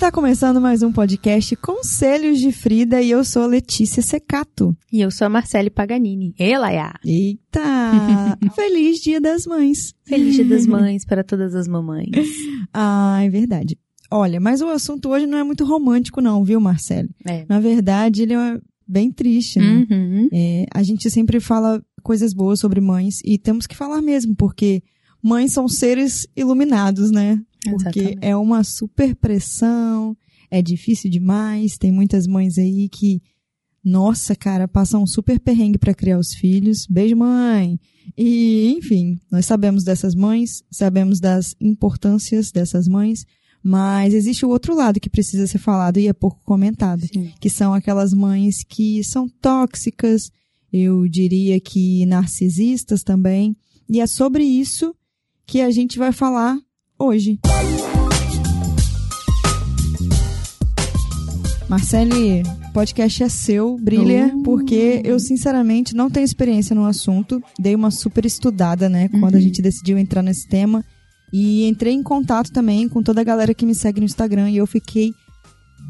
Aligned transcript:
Está 0.00 0.10
começando 0.10 0.62
mais 0.62 0.82
um 0.82 0.90
podcast 0.90 1.54
Conselhos 1.56 2.40
de 2.40 2.50
Frida 2.52 3.02
e 3.02 3.10
eu 3.10 3.22
sou 3.22 3.46
Letícia 3.46 4.02
Secato. 4.02 4.74
E 4.90 4.98
eu 4.98 5.10
sou 5.10 5.26
a 5.26 5.28
Marcele 5.28 5.68
Paganini. 5.68 6.34
E 6.38 6.56
Laia. 6.56 6.94
Eita! 7.04 7.60
Feliz 8.56 8.98
Dia 9.00 9.20
das 9.20 9.44
Mães. 9.44 9.94
Feliz 10.02 10.36
Dia 10.36 10.44
das 10.46 10.66
Mães 10.66 11.04
para 11.04 11.22
todas 11.22 11.54
as 11.54 11.68
mamães. 11.68 12.08
Ah, 12.72 13.18
é 13.22 13.28
verdade. 13.28 13.76
Olha, 14.10 14.40
mas 14.40 14.62
o 14.62 14.68
assunto 14.68 15.10
hoje 15.10 15.26
não 15.26 15.36
é 15.36 15.44
muito 15.44 15.66
romântico 15.66 16.22
não, 16.22 16.42
viu, 16.42 16.62
Marcele? 16.62 17.10
É. 17.26 17.44
Na 17.46 17.60
verdade, 17.60 18.22
ele 18.22 18.32
é 18.32 18.58
bem 18.88 19.12
triste, 19.12 19.58
né? 19.58 19.86
Uhum. 19.90 20.28
É, 20.32 20.64
a 20.72 20.82
gente 20.82 21.10
sempre 21.10 21.40
fala 21.40 21.82
coisas 22.02 22.32
boas 22.32 22.58
sobre 22.58 22.80
mães 22.80 23.20
e 23.22 23.36
temos 23.36 23.66
que 23.66 23.76
falar 23.76 24.00
mesmo, 24.00 24.34
porque 24.34 24.82
mães 25.22 25.52
são 25.52 25.68
seres 25.68 26.26
iluminados, 26.34 27.10
né? 27.10 27.38
Porque 27.62 28.00
Exatamente. 28.00 28.18
é 28.22 28.36
uma 28.36 28.64
super 28.64 29.14
pressão, 29.14 30.16
é 30.50 30.62
difícil 30.62 31.10
demais. 31.10 31.76
Tem 31.76 31.92
muitas 31.92 32.26
mães 32.26 32.58
aí 32.58 32.88
que, 32.88 33.22
nossa, 33.84 34.34
cara, 34.34 34.66
passam 34.66 35.02
um 35.02 35.06
super 35.06 35.38
perrengue 35.38 35.78
para 35.78 35.94
criar 35.94 36.18
os 36.18 36.34
filhos. 36.34 36.86
Beijo, 36.88 37.16
mãe! 37.16 37.78
E, 38.16 38.74
enfim, 38.76 39.20
nós 39.30 39.46
sabemos 39.46 39.84
dessas 39.84 40.14
mães, 40.14 40.62
sabemos 40.70 41.20
das 41.20 41.54
importâncias 41.60 42.50
dessas 42.50 42.88
mães, 42.88 43.24
mas 43.62 44.14
existe 44.14 44.44
o 44.44 44.48
outro 44.48 44.74
lado 44.74 44.98
que 44.98 45.10
precisa 45.10 45.46
ser 45.46 45.58
falado 45.58 45.98
e 45.98 46.08
é 46.08 46.12
pouco 46.12 46.40
comentado 46.44 47.06
Sim. 47.06 47.32
que 47.38 47.50
são 47.50 47.74
aquelas 47.74 48.12
mães 48.12 48.64
que 48.64 49.04
são 49.04 49.28
tóxicas, 49.28 50.30
eu 50.72 51.06
diria 51.06 51.60
que 51.60 52.06
narcisistas 52.06 53.02
também. 53.02 53.56
E 53.88 54.00
é 54.00 54.06
sobre 54.06 54.44
isso 54.44 54.94
que 55.46 55.60
a 55.60 55.70
gente 55.70 55.98
vai 55.98 56.12
falar 56.12 56.58
hoje. 57.00 57.38
Marcele, 61.68 62.42
o 62.68 62.72
podcast 62.72 63.22
é 63.22 63.28
seu, 63.28 63.76
brilha, 63.78 64.32
Uh. 64.34 64.42
porque 64.42 65.00
eu 65.04 65.20
sinceramente 65.20 65.94
não 65.94 66.10
tenho 66.10 66.24
experiência 66.24 66.74
no 66.74 66.84
assunto. 66.84 67.40
Dei 67.58 67.74
uma 67.76 67.90
super 67.92 68.26
estudada, 68.26 68.88
né, 68.88 69.08
quando 69.08 69.34
a 69.34 69.38
Uhum. 69.38 69.42
gente 69.44 69.62
decidiu 69.62 69.96
entrar 69.96 70.22
nesse 70.22 70.48
tema. 70.48 70.84
E 71.32 71.68
entrei 71.68 71.92
em 71.94 72.02
contato 72.02 72.50
também 72.50 72.88
com 72.88 73.02
toda 73.04 73.20
a 73.20 73.24
galera 73.24 73.54
que 73.54 73.64
me 73.64 73.74
segue 73.74 74.00
no 74.00 74.06
Instagram 74.06 74.50
e 74.50 74.56
eu 74.56 74.66
fiquei 74.66 75.12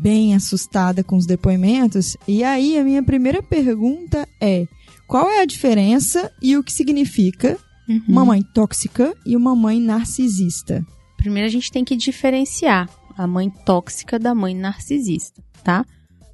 bem 0.02 0.34
assustada 0.34 1.02
com 1.02 1.16
os 1.16 1.24
depoimentos. 1.24 2.14
E 2.28 2.44
aí, 2.44 2.78
a 2.78 2.84
minha 2.84 3.02
primeira 3.02 3.42
pergunta 3.42 4.28
é: 4.38 4.66
qual 5.08 5.30
é 5.30 5.40
a 5.40 5.46
diferença 5.46 6.30
e 6.42 6.58
o 6.58 6.62
que 6.62 6.72
significa 6.72 7.56
Uhum. 7.88 8.02
uma 8.06 8.24
mãe 8.26 8.42
tóxica 8.54 9.14
e 9.24 9.34
uma 9.34 9.56
mãe 9.56 9.80
narcisista? 9.80 10.84
Primeiro 11.20 11.46
a 11.46 11.50
gente 11.50 11.70
tem 11.70 11.84
que 11.84 11.94
diferenciar 11.94 12.88
a 13.14 13.26
mãe 13.26 13.50
tóxica 13.50 14.18
da 14.18 14.34
mãe 14.34 14.54
narcisista, 14.54 15.42
tá? 15.62 15.84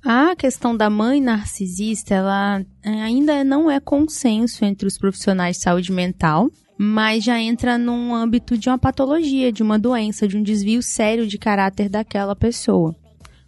A 0.04 0.36
questão 0.36 0.76
da 0.76 0.88
mãe 0.88 1.20
narcisista, 1.20 2.14
ela 2.14 2.64
é, 2.84 3.02
ainda 3.02 3.42
não 3.42 3.68
é 3.68 3.80
consenso 3.80 4.64
entre 4.64 4.86
os 4.86 4.96
profissionais 4.96 5.56
de 5.56 5.64
saúde 5.64 5.90
mental, 5.90 6.48
mas 6.78 7.24
já 7.24 7.40
entra 7.40 7.76
num 7.76 8.14
âmbito 8.14 8.56
de 8.56 8.68
uma 8.68 8.78
patologia, 8.78 9.50
de 9.50 9.60
uma 9.60 9.76
doença, 9.76 10.28
de 10.28 10.36
um 10.36 10.42
desvio 10.42 10.80
sério 10.80 11.26
de 11.26 11.36
caráter 11.36 11.88
daquela 11.88 12.36
pessoa. 12.36 12.94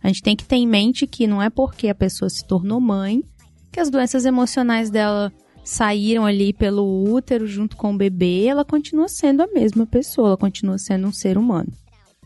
A 0.02 0.08
gente 0.08 0.22
tem 0.22 0.34
que 0.34 0.44
ter 0.44 0.56
em 0.56 0.66
mente 0.66 1.06
que 1.06 1.28
não 1.28 1.40
é 1.40 1.48
porque 1.48 1.86
a 1.86 1.94
pessoa 1.94 2.28
se 2.28 2.44
tornou 2.48 2.80
mãe 2.80 3.22
que 3.70 3.78
as 3.78 3.90
doenças 3.90 4.24
emocionais 4.24 4.90
dela 4.90 5.32
saíram 5.68 6.24
ali 6.24 6.54
pelo 6.54 7.12
útero 7.12 7.46
junto 7.46 7.76
com 7.76 7.92
o 7.92 7.96
bebê, 7.96 8.46
ela 8.46 8.64
continua 8.64 9.06
sendo 9.06 9.42
a 9.42 9.46
mesma 9.46 9.84
pessoa, 9.84 10.28
ela 10.28 10.36
continua 10.36 10.78
sendo 10.78 11.06
um 11.06 11.12
ser 11.12 11.36
humano. 11.36 11.70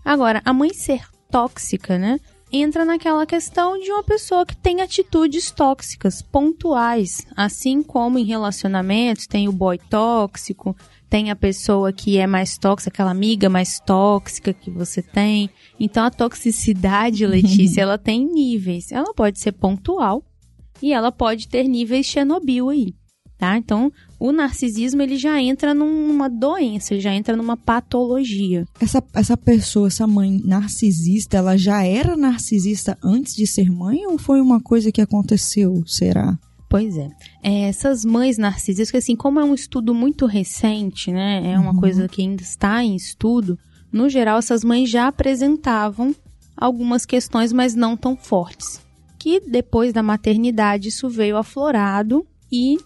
Agora, 0.04 0.40
a 0.44 0.52
mãe 0.52 0.72
ser 0.72 1.02
tóxica, 1.28 1.98
né? 1.98 2.20
Entra 2.52 2.84
naquela 2.84 3.26
questão 3.26 3.80
de 3.80 3.90
uma 3.90 4.04
pessoa 4.04 4.46
que 4.46 4.56
tem 4.56 4.80
atitudes 4.80 5.50
tóxicas, 5.50 6.22
pontuais. 6.22 7.26
Assim 7.36 7.82
como 7.82 8.16
em 8.16 8.24
relacionamentos 8.24 9.26
tem 9.26 9.48
o 9.48 9.52
boy 9.52 9.76
tóxico, 9.90 10.76
tem 11.10 11.30
a 11.30 11.36
pessoa 11.36 11.92
que 11.92 12.18
é 12.18 12.26
mais 12.28 12.56
tóxica, 12.56 12.90
aquela 12.90 13.10
amiga 13.10 13.48
mais 13.48 13.80
tóxica 13.80 14.52
que 14.52 14.70
você 14.70 15.02
tem. 15.02 15.50
Então 15.80 16.04
a 16.04 16.10
toxicidade, 16.10 17.26
Letícia, 17.26 17.80
ela 17.82 17.98
tem 17.98 18.24
níveis. 18.24 18.92
Ela 18.92 19.12
pode 19.12 19.40
ser 19.40 19.52
pontual 19.52 20.22
e 20.80 20.92
ela 20.92 21.10
pode 21.10 21.48
ter 21.48 21.64
níveis 21.64 22.06
Chernobyl 22.06 22.68
aí, 22.68 22.94
tá? 23.42 23.58
Então, 23.58 23.90
o 24.20 24.30
narcisismo 24.30 25.02
ele 25.02 25.16
já 25.16 25.42
entra 25.42 25.74
numa 25.74 26.28
doença, 26.30 26.96
já 27.00 27.12
entra 27.12 27.34
numa 27.36 27.56
patologia. 27.56 28.64
Essa, 28.80 29.02
essa 29.12 29.36
pessoa, 29.36 29.88
essa 29.88 30.06
mãe 30.06 30.40
narcisista, 30.44 31.38
ela 31.38 31.56
já 31.56 31.84
era 31.84 32.16
narcisista 32.16 32.96
antes 33.02 33.34
de 33.34 33.44
ser 33.48 33.68
mãe 33.68 34.06
ou 34.06 34.16
foi 34.18 34.40
uma 34.40 34.60
coisa 34.60 34.92
que 34.92 35.00
aconteceu, 35.00 35.82
será? 35.86 36.38
Pois 36.68 36.96
é. 36.96 37.08
É, 37.42 37.68
Essas 37.68 38.04
mães 38.04 38.38
narcisistas, 38.38 39.02
assim, 39.02 39.16
como 39.16 39.40
é 39.40 39.44
um 39.44 39.54
estudo 39.54 39.92
muito 39.92 40.24
recente, 40.24 41.10
né? 41.10 41.42
É 41.52 41.58
uma 41.58 41.72
Uhum. 41.72 41.80
coisa 41.80 42.06
que 42.08 42.22
ainda 42.22 42.42
está 42.42 42.82
em 42.84 42.94
estudo. 42.94 43.58
No 43.92 44.08
geral, 44.08 44.38
essas 44.38 44.62
mães 44.62 44.88
já 44.88 45.08
apresentavam 45.08 46.14
algumas 46.56 47.04
questões, 47.04 47.52
mas 47.52 47.74
não 47.74 47.96
tão 47.96 48.16
fortes. 48.16 48.80
Que 49.18 49.40
depois 49.40 49.92
da 49.92 50.02
maternidade 50.02 50.88
isso 50.90 51.08
veio 51.08 51.36
aflorado 51.36 52.24
e 52.50 52.76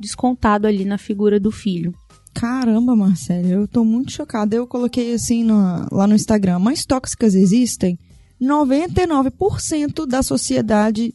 descontado 0.00 0.66
ali 0.66 0.84
na 0.84 0.96
figura 0.98 1.38
do 1.38 1.50
filho. 1.50 1.94
Caramba, 2.32 2.94
Marcelo, 2.96 3.46
eu 3.48 3.68
tô 3.68 3.84
muito 3.84 4.12
chocada. 4.12 4.54
Eu 4.56 4.66
coloquei 4.66 5.12
assim 5.14 5.44
no- 5.44 5.86
lá 5.92 6.06
no 6.06 6.14
Instagram, 6.14 6.58
mães 6.60 6.86
tóxicas 6.86 7.34
existem? 7.34 7.98
99% 8.40 10.06
da 10.06 10.22
sociedade 10.22 11.14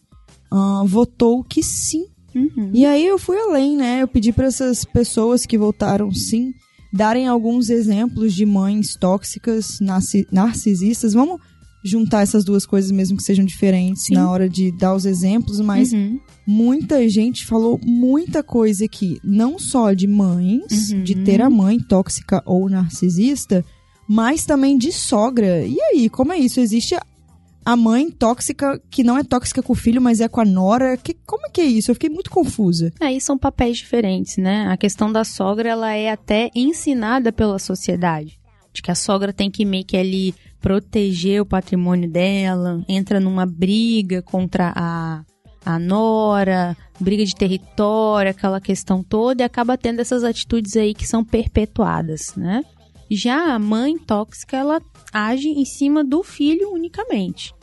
ah, 0.52 0.84
votou 0.86 1.44
que 1.44 1.64
sim. 1.64 2.06
Uhum. 2.36 2.70
E 2.74 2.86
aí 2.86 3.06
eu 3.08 3.18
fui 3.18 3.38
além, 3.40 3.78
né? 3.78 4.02
Eu 4.04 4.08
pedi 4.08 4.32
para 4.34 4.48
essas 4.48 4.84
pessoas 4.86 5.46
que 5.46 5.58
votaram 5.58 6.12
sim 6.12 6.52
darem 6.94 7.28
alguns 7.28 7.70
exemplos 7.70 8.34
de 8.34 8.46
mães 8.46 8.96
tóxicas, 8.96 9.80
narci- 9.82 10.28
narcisistas. 10.32 11.14
Vamos 11.14 11.40
juntar 11.86 12.24
essas 12.24 12.44
duas 12.44 12.66
coisas 12.66 12.90
mesmo 12.92 13.16
que 13.16 13.24
sejam 13.24 13.46
diferentes 13.46 14.06
Sim. 14.06 14.16
na 14.16 14.30
hora 14.30 14.50
de 14.50 14.72
dar 14.72 14.96
os 14.96 15.06
exemplos, 15.06 15.60
mas 15.62 15.94
Uhum. 15.94 16.20
muita 16.48 17.08
gente 17.08 17.46
falou 17.46 17.80
muita 17.86 18.42
coisa 18.42 18.86
aqui, 18.86 19.20
não 19.24 19.60
só 19.60 19.94
de 19.94 20.08
mães, 20.08 20.92
Uhum. 20.92 21.04
de 21.04 21.16
ter 21.16 21.42
a 21.42 21.50
mãe 21.50 21.80
tóxica 21.80 22.42
ou 22.46 22.68
narcisista, 22.70 23.64
mas 24.08 24.46
também 24.46 24.78
de 24.78 24.92
sogra. 24.92 25.66
E 25.66 25.80
aí, 25.82 26.10
como 26.10 26.34
é 26.34 26.40
isso? 26.40 26.60
Existe 26.60 26.96
a- 26.96 27.76
mãe 27.76 28.12
tóxica 28.12 28.80
que 28.92 29.04
não 29.04 29.18
é 29.18 29.24
tóxica 29.24 29.62
com 29.64 29.74
o 29.74 29.76
filho, 29.76 30.00
mas 30.02 30.22
é 30.22 30.28
com 30.28 30.40
a 30.40 30.46
nora? 30.46 30.96
Que, 30.98 31.16
como 31.26 31.48
é 31.48 31.50
que 31.50 31.62
é 31.62 31.66
isso? 31.66 31.90
Eu 31.90 31.96
fiquei 31.96 32.10
muito 32.12 32.30
confusa. 32.30 32.92
Aí 33.02 33.20
são 33.20 33.38
papéis 33.38 33.78
diferentes, 33.78 34.38
né? 34.38 34.68
A 34.68 34.78
questão 34.78 35.12
da 35.12 35.24
sogra, 35.24 35.70
ela 35.70 35.92
é 35.94 36.12
até 36.12 36.52
ensinada 36.56 37.32
pela 37.34 37.58
sociedade. 37.58 38.38
De 38.72 38.82
que 38.84 38.92
a 38.92 38.96
sogra 38.96 39.34
tem 39.34 39.50
que 39.50 39.66
meio 39.66 39.84
que 39.86 39.98
ali 39.98 40.36
proteger 40.66 41.44
o 41.44 41.46
patrimônio 41.46 42.10
dela, 42.10 42.84
entra 42.90 43.20
numa 43.20 43.46
briga 43.46 44.24
contra 44.24 44.74
a, 44.76 45.24
a 45.64 45.78
nora, 45.78 46.76
briga 47.00 47.24
de 47.24 47.36
território, 47.36 48.32
aquela 48.32 48.60
questão 48.60 49.04
toda, 49.04 49.44
e 49.44 49.46
acaba 49.46 49.78
tendo 49.78 50.00
essas 50.00 50.24
atitudes 50.24 50.76
aí 50.76 50.96
que 50.96 51.06
são 51.06 51.24
perpetuadas, 51.24 52.36
né? 52.36 52.64
Já 53.12 53.54
a 53.54 53.60
mãe 53.60 53.96
tóxica, 53.96 54.58
ela 54.58 54.82
age 55.14 55.50
em 55.50 55.66
cima 55.66 56.04
do 56.04 56.24
filho 56.24 56.72
unicamente. 56.72 57.54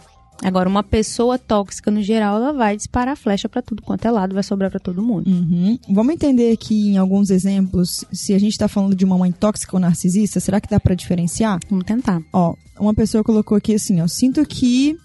Agora, 0.42 0.68
uma 0.68 0.82
pessoa 0.82 1.38
tóxica, 1.38 1.90
no 1.90 2.02
geral, 2.02 2.36
ela 2.36 2.52
vai 2.52 2.76
disparar 2.76 3.16
flecha 3.16 3.48
pra 3.48 3.62
tudo 3.62 3.82
quanto 3.82 4.06
é 4.06 4.10
lado, 4.10 4.34
vai 4.34 4.42
sobrar 4.42 4.70
pra 4.70 4.80
todo 4.80 5.02
mundo. 5.02 5.28
Uhum. 5.28 5.78
Vamos 5.90 6.14
entender 6.14 6.52
aqui 6.52 6.88
em 6.90 6.96
alguns 6.98 7.30
exemplos 7.30 8.04
se 8.12 8.34
a 8.34 8.38
gente 8.38 8.58
tá 8.58 8.68
falando 8.68 8.94
de 8.96 9.04
uma 9.04 9.16
mãe 9.18 9.30
tóxica 9.32 9.76
ou 9.76 9.80
narcisista, 9.80 10.40
será 10.40 10.60
que 10.60 10.68
dá 10.68 10.80
pra 10.80 10.94
diferenciar? 10.94 11.58
Vamos 11.70 11.84
tentar. 11.84 12.20
Ó, 12.32 12.54
uma 12.78 12.92
pessoa 12.94 13.22
colocou 13.24 13.56
aqui 13.56 13.74
assim, 13.74 14.00
ó, 14.00 14.06
sinto 14.08 14.44
que 14.44 14.96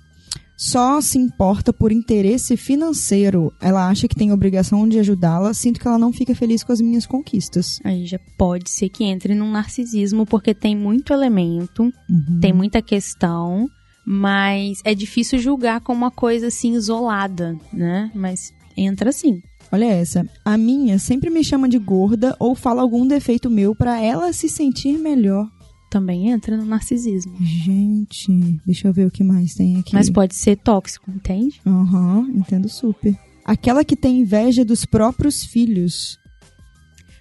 só 0.59 1.00
se 1.01 1.19
importa 1.19 1.71
por 1.71 1.91
interesse 1.91 2.57
financeiro. 2.57 3.53
Ela 3.61 3.88
acha 3.88 4.07
que 4.07 4.15
tem 4.15 4.31
obrigação 4.31 4.88
de 4.89 4.97
ajudá-la, 4.97 5.53
sinto 5.53 5.79
que 5.79 5.88
ela 5.88 6.00
não 6.00 6.11
fica 6.11 6.33
feliz 6.33 6.63
com 6.63 6.71
as 6.73 6.81
minhas 6.81 7.06
conquistas. 7.06 7.79
Aí 7.83 8.07
já 8.07 8.19
pode 8.39 8.71
ser 8.71 8.89
que 8.89 9.03
entre 9.03 9.35
num 9.35 9.51
narcisismo, 9.51 10.25
porque 10.25 10.56
tem 10.56 10.75
muito 10.75 11.13
elemento, 11.13 11.83
Uhum. 12.09 12.39
tem 12.41 12.51
muita 12.53 12.81
questão, 12.81 13.69
mas 14.09 14.80
é 14.86 14.95
difícil 14.95 15.38
julgar 15.38 15.81
como 15.81 15.98
uma 15.98 16.12
coisa 16.12 16.48
assim 16.48 16.75
isolada, 16.75 17.59
né? 17.74 18.09
Mas 18.15 18.54
entra 18.77 19.12
sim. 19.12 19.42
Olha 19.69 19.83
essa. 19.83 20.25
A 20.45 20.57
minha 20.57 20.98
sempre 20.98 21.30
me 21.30 21.44
chama 21.44 21.68
de 21.68 21.77
gorda 21.77 22.33
ou 22.39 22.56
fala 22.56 22.81
algum 22.81 23.06
defeito 23.06 23.50
meu 23.50 23.75
pra 23.75 24.00
ela 24.00 24.31
se 24.31 24.48
sentir 24.48 24.98
melhor. 24.98 25.45
Também 25.92 26.30
entra 26.30 26.56
no 26.56 26.63
narcisismo. 26.63 27.36
Gente, 27.42 28.31
deixa 28.65 28.88
eu 28.88 28.94
ver 28.94 29.07
o 29.07 29.12
que 29.12 29.25
mais 29.25 29.54
tem 29.54 29.77
aqui. 29.77 29.94
Mas 29.94 30.09
pode 30.09 30.36
ser 30.36 30.56
tóxico, 30.56 31.12
entende? 31.12 31.59
Aham, 31.65 32.31
entendo 32.33 32.69
super. 32.69 33.13
Aquela 33.44 33.83
que 33.83 33.98
tem 33.98 34.21
inveja 34.21 34.63
dos 34.63 34.86
próprios 34.86 35.44
filhos. 35.44 36.18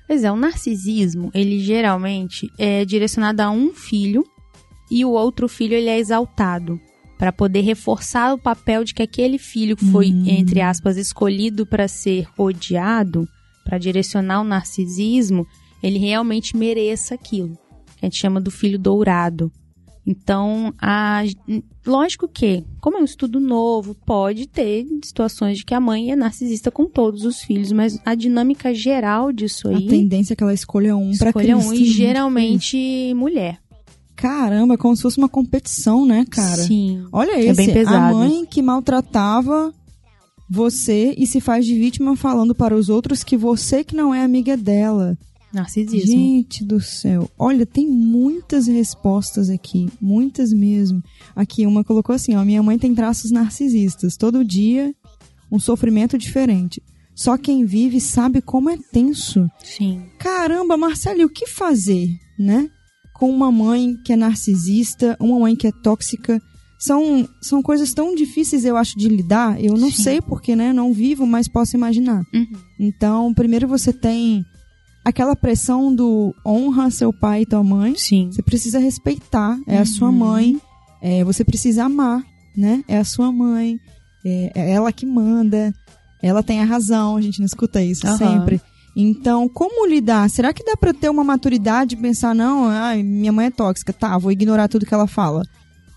Pois 0.07 0.23
é, 0.23 0.31
o 0.31 0.37
narcisismo, 0.37 1.33
ele 1.35 1.59
geralmente 1.59 2.49
é 2.57 2.85
direcionado 2.85 3.43
a 3.43 3.51
um 3.51 3.75
filho 3.75 4.25
e 4.91 5.05
o 5.05 5.11
outro 5.11 5.49
filho 5.49 5.75
ele 5.75 5.89
é 5.89 5.99
exaltado. 5.99 6.81
para 7.19 7.33
poder 7.33 7.63
reforçar 7.63 8.35
o 8.35 8.39
papel 8.39 8.85
de 8.85 8.93
que 8.93 9.03
aquele 9.03 9.39
filho 9.39 9.75
que 9.75 9.87
foi, 9.87 10.11
Hum. 10.13 10.25
entre 10.27 10.61
aspas, 10.61 10.99
escolhido 10.99 11.65
para 11.65 11.89
ser 11.89 12.27
odiado, 12.37 13.27
para 13.65 13.79
direcionar 13.79 14.43
o 14.43 14.45
narcisismo, 14.45 15.47
ele 15.83 15.99
realmente 15.99 16.55
mereça 16.55 17.15
aquilo. 17.15 17.57
Que 17.97 18.05
a 18.05 18.07
gente 18.07 18.19
chama 18.19 18.39
do 18.39 18.51
filho 18.51 18.79
dourado. 18.79 19.51
Então, 20.07 20.75
a, 20.79 21.23
lógico 21.87 22.29
que, 22.29 22.63
como 22.83 22.99
é 22.99 23.01
um 23.01 23.05
estudo 23.05 23.41
novo, 23.41 23.95
pode 23.95 24.47
ter 24.47 24.87
situações 25.03 25.57
de 25.57 25.65
que 25.65 25.73
a 25.75 25.81
mãe 25.81 26.13
é 26.13 26.17
narcisista 26.17 26.71
com 26.71 26.85
todos 26.85 27.25
os 27.25 27.41
filhos, 27.41 27.73
mas 27.73 27.99
a 28.05 28.15
dinâmica 28.15 28.75
geral 28.75 29.33
disso 29.33 29.69
A 29.69 29.71
aí 29.71 29.87
tendência 29.87 30.35
é 30.35 30.37
que 30.37 30.43
ela 30.45 30.53
escolha 30.55 30.95
um 30.95 31.11
pra 31.17 31.31
escolha 31.31 31.57
um 31.57 31.73
e 31.73 31.85
geralmente 31.87 33.13
mulher. 33.15 33.59
Caramba, 34.17 34.75
é 34.75 34.77
como 34.77 34.97
se 34.97 35.03
fosse 35.03 35.19
uma 35.19 35.29
competição, 35.29 36.07
né, 36.07 36.25
cara? 36.29 36.63
Sim. 36.63 37.05
Olha 37.13 37.33
É 37.33 37.45
esse, 37.45 37.57
bem 37.57 37.71
a 37.71 37.75
pesado. 37.75 38.17
mãe 38.17 38.47
que 38.47 38.63
maltratava 38.63 39.73
você 40.49 41.15
e 41.19 41.27
se 41.27 41.41
faz 41.41 41.67
de 41.67 41.79
vítima 41.79 42.17
falando 42.17 42.55
para 42.55 42.75
os 42.75 42.89
outros 42.89 43.23
que 43.23 43.37
você 43.37 43.85
que 43.85 43.95
não 43.95 44.15
é 44.15 44.23
amiga 44.23 44.57
dela. 44.57 45.17
Narcisismo. 45.53 46.11
Gente 46.11 46.65
do 46.65 46.81
céu. 46.81 47.31
Olha, 47.39 47.65
tem 47.65 47.89
muitas 47.89 48.67
respostas 48.67 49.49
aqui, 49.49 49.89
muitas 50.01 50.53
mesmo. 50.53 51.03
Aqui 51.35 51.67
uma 51.67 51.85
colocou 51.85 52.15
assim, 52.15 52.35
ó, 52.35 52.45
minha 52.45 52.63
mãe 52.63 52.79
tem 52.79 52.95
traços 52.95 53.31
narcisistas, 53.31 54.17
todo 54.17 54.45
dia 54.45 54.95
um 55.51 55.59
sofrimento 55.59 56.19
diferente. 56.19 56.83
Só 57.15 57.39
quem 57.39 57.65
vive 57.65 58.01
sabe 58.01 58.43
como 58.43 58.69
é 58.69 58.77
tenso. 58.93 59.49
Sim. 59.63 60.03
Caramba, 60.19 60.77
Marcelo, 60.77 61.21
e 61.21 61.25
o 61.25 61.31
que 61.31 61.47
fazer, 61.47 62.11
né? 62.39 62.69
Com 63.19 63.31
uma 63.31 63.51
mãe 63.51 63.97
que 64.05 64.13
é 64.13 64.17
narcisista, 64.17 65.17
uma 65.21 65.39
mãe 65.39 65.57
que 65.57 65.67
é 65.67 65.73
tóxica. 65.73 66.41
São, 66.79 67.27
são 67.41 67.63
coisas 67.63 67.95
tão 67.95 68.15
difíceis, 68.15 68.65
eu 68.65 68.77
acho, 68.77 68.99
de 68.99 69.09
lidar. 69.09 69.59
Eu 69.63 69.75
não 69.79 69.91
Sim. 69.91 70.03
sei 70.03 70.21
porque, 70.21 70.55
né? 70.55 70.73
Não 70.73 70.93
vivo, 70.93 71.27
mas 71.27 71.49
posso 71.49 71.75
imaginar. 71.75 72.23
Uhum. 72.35 72.47
Então, 72.79 73.33
primeiro 73.33 73.67
você 73.67 73.93
tem 73.95 74.45
aquela 75.03 75.35
pressão 75.35 75.95
do 75.95 76.35
honra 76.47 76.91
seu 76.91 77.13
pai 77.13 77.43
e 77.43 77.47
tua 77.47 77.65
mãe. 77.65 77.95
Sim. 77.97 78.29
Você 78.31 78.43
precisa 78.43 78.79
respeitar, 78.79 79.59
é 79.67 79.79
a 79.79 79.87
sua 79.87 80.09
Uhum. 80.11 80.15
mãe. 80.19 80.61
É, 81.01 81.25
você 81.25 81.43
precisa 81.45 81.85
amar, 81.85 82.23
né? 82.55 82.85
É 82.87 82.99
a 82.99 83.05
sua 83.05 83.33
mãe. 83.33 83.79
É, 84.25 84.53
é 84.55 84.71
ela 84.73 84.93
que 84.93 85.07
manda. 85.07 85.73
Ela 86.23 86.43
tem 86.43 86.61
a 86.61 86.65
razão, 86.65 87.17
a 87.17 87.21
gente 87.23 87.39
não 87.39 87.47
escuta 87.47 87.83
isso 87.83 88.07
Aham. 88.07 88.19
sempre. 88.19 88.61
Então, 88.99 89.47
como 89.47 89.87
lidar? 89.87 90.31
Será 90.31 90.55
que 90.55 90.65
dá 90.65 90.75
pra 90.75 90.95
ter 90.95 91.11
uma 91.11 91.23
maturidade 91.23 91.95
e 91.95 91.99
pensar, 91.99 92.35
não, 92.35 92.65
ai, 92.65 93.03
minha 93.03 93.31
mãe 93.31 93.47
é 93.47 93.51
tóxica, 93.51 93.93
tá, 93.93 94.17
vou 94.17 94.33
ignorar 94.33 94.69
tudo 94.69 94.87
que 94.87 94.95
ela 94.95 95.07
fala? 95.07 95.43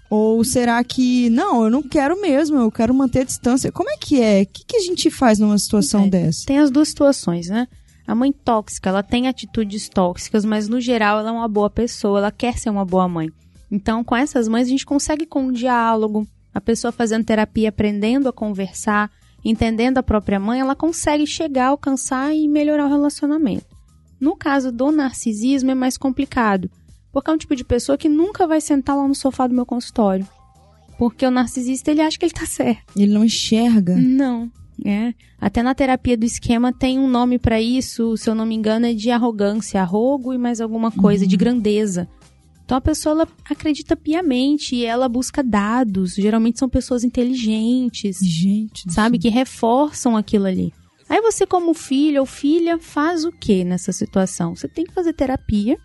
Ou 0.10 0.44
será 0.44 0.84
que, 0.84 1.30
não, 1.30 1.64
eu 1.64 1.70
não 1.70 1.82
quero 1.82 2.20
mesmo, 2.20 2.58
eu 2.58 2.70
quero 2.72 2.94
manter 2.94 3.22
a 3.22 3.24
distância? 3.24 3.72
Como 3.72 3.90
é 3.90 3.96
que 3.96 4.22
é? 4.22 4.42
O 4.42 4.48
que, 4.48 4.66
que 4.66 4.76
a 4.76 4.82
gente 4.82 5.10
faz 5.10 5.40
numa 5.40 5.58
situação 5.58 6.06
É. 6.06 6.10
dessa? 6.10 6.46
Tem 6.46 6.60
as 6.60 6.70
duas 6.70 6.90
situações, 6.90 7.48
né? 7.48 7.68
A 8.06 8.14
mãe 8.16 8.34
tóxica, 8.34 8.90
ela 8.90 9.04
tem 9.04 9.28
atitudes 9.28 9.88
tóxicas, 9.88 10.44
mas 10.44 10.68
no 10.68 10.82
geral 10.82 11.20
ela 11.20 11.30
é 11.30 11.32
uma 11.32 11.48
boa 11.48 11.70
pessoa, 11.70 12.18
ela 12.20 12.32
quer 12.32 12.58
ser 12.58 12.70
uma 12.72 12.84
boa 12.84 13.08
mãe. 13.08 13.30
Então, 13.72 14.04
com 14.04 14.16
essas 14.16 14.48
mães, 14.48 14.68
a 14.68 14.72
gente 14.72 14.86
consegue 14.86 15.28
com 15.28 15.44
um 15.44 15.52
diálogo, 15.52 16.28
a 16.52 16.60
pessoa 16.60 16.92
fazendo 16.92 17.24
terapia, 17.24 17.70
aprendendo 17.70 18.28
a 18.28 18.34
conversar, 18.34 19.12
entendendo 19.44 19.98
a 19.98 20.04
própria 20.04 20.40
mãe, 20.40 20.60
ela 20.60 20.76
consegue 20.76 21.26
chegar, 21.26 21.68
alcançar 21.68 22.34
e 22.34 22.48
melhorar 22.48 22.86
o 22.86 22.90
relacionamento. 22.90 23.66
No 24.20 24.36
caso 24.36 24.72
do 24.72 24.92
narcisismo 24.92 25.72
é 25.72 25.76
mais 25.76 25.98
complicado, 25.98 26.70
porque 27.12 27.30
é 27.32 27.34
um 27.34 27.38
tipo 27.38 27.56
de 27.56 27.64
pessoa 27.64 27.98
que 27.98 28.10
nunca 28.10 28.48
vai 28.48 28.60
sentar 28.60 28.96
lá 28.98 29.08
no 29.08 29.16
sofá 29.16 29.48
do 29.48 29.54
meu 29.54 29.66
consultório. 29.66 30.28
Porque 30.98 31.26
o 31.26 31.32
narcisista, 31.32 31.92
ele 31.92 32.02
acha 32.02 32.18
que 32.18 32.26
ele 32.26 32.34
tá 32.34 32.46
certo. 32.46 32.92
Ele 32.96 33.14
não 33.14 33.24
enxerga. 33.24 33.96
Não. 33.96 34.52
É. 34.86 35.14
Até 35.40 35.64
na 35.64 35.74
terapia 35.74 36.18
do 36.18 36.26
esquema 36.26 36.74
tem 36.74 37.00
um 37.00 37.08
nome 37.08 37.40
pra 37.40 37.62
isso, 37.62 38.16
se 38.18 38.30
eu 38.30 38.36
não 38.36 38.46
me 38.46 38.56
engano, 38.56 38.86
é 38.86 38.94
de 38.94 39.10
arrogância, 39.10 39.82
arrogo 39.82 40.34
e 40.34 40.38
mais 40.38 40.60
alguma 40.62 40.92
coisa, 40.92 41.26
de 41.26 41.38
grandeza. 41.38 42.08
Então 42.70 42.78
a 42.78 42.82
pessoa 42.82 43.14
ela 43.14 43.28
acredita 43.50 43.96
piamente 43.96 44.76
e 44.76 44.86
ela 44.86 45.10
busca 45.10 45.42
dados. 45.42 46.14
Geralmente 46.14 46.60
são 46.60 46.70
pessoas 46.70 47.04
inteligentes, 47.04 48.20
Gente, 48.22 48.84
sabe, 48.94 49.18
céu. 49.18 49.22
que 49.24 49.30
reforçam 49.36 50.16
aquilo 50.16 50.46
ali. 50.46 50.72
Aí 51.10 51.20
você, 51.20 51.48
como 51.48 51.74
filho 51.74 52.20
ou 52.20 52.28
filha, 52.28 52.78
faz 52.78 53.26
o 53.26 53.32
que 53.32 53.64
nessa 53.64 53.92
situação? 53.92 54.56
Você 54.56 54.68
tem 54.68 54.86
que 54.86 54.94
fazer 54.94 55.14
terapia. 55.14 55.80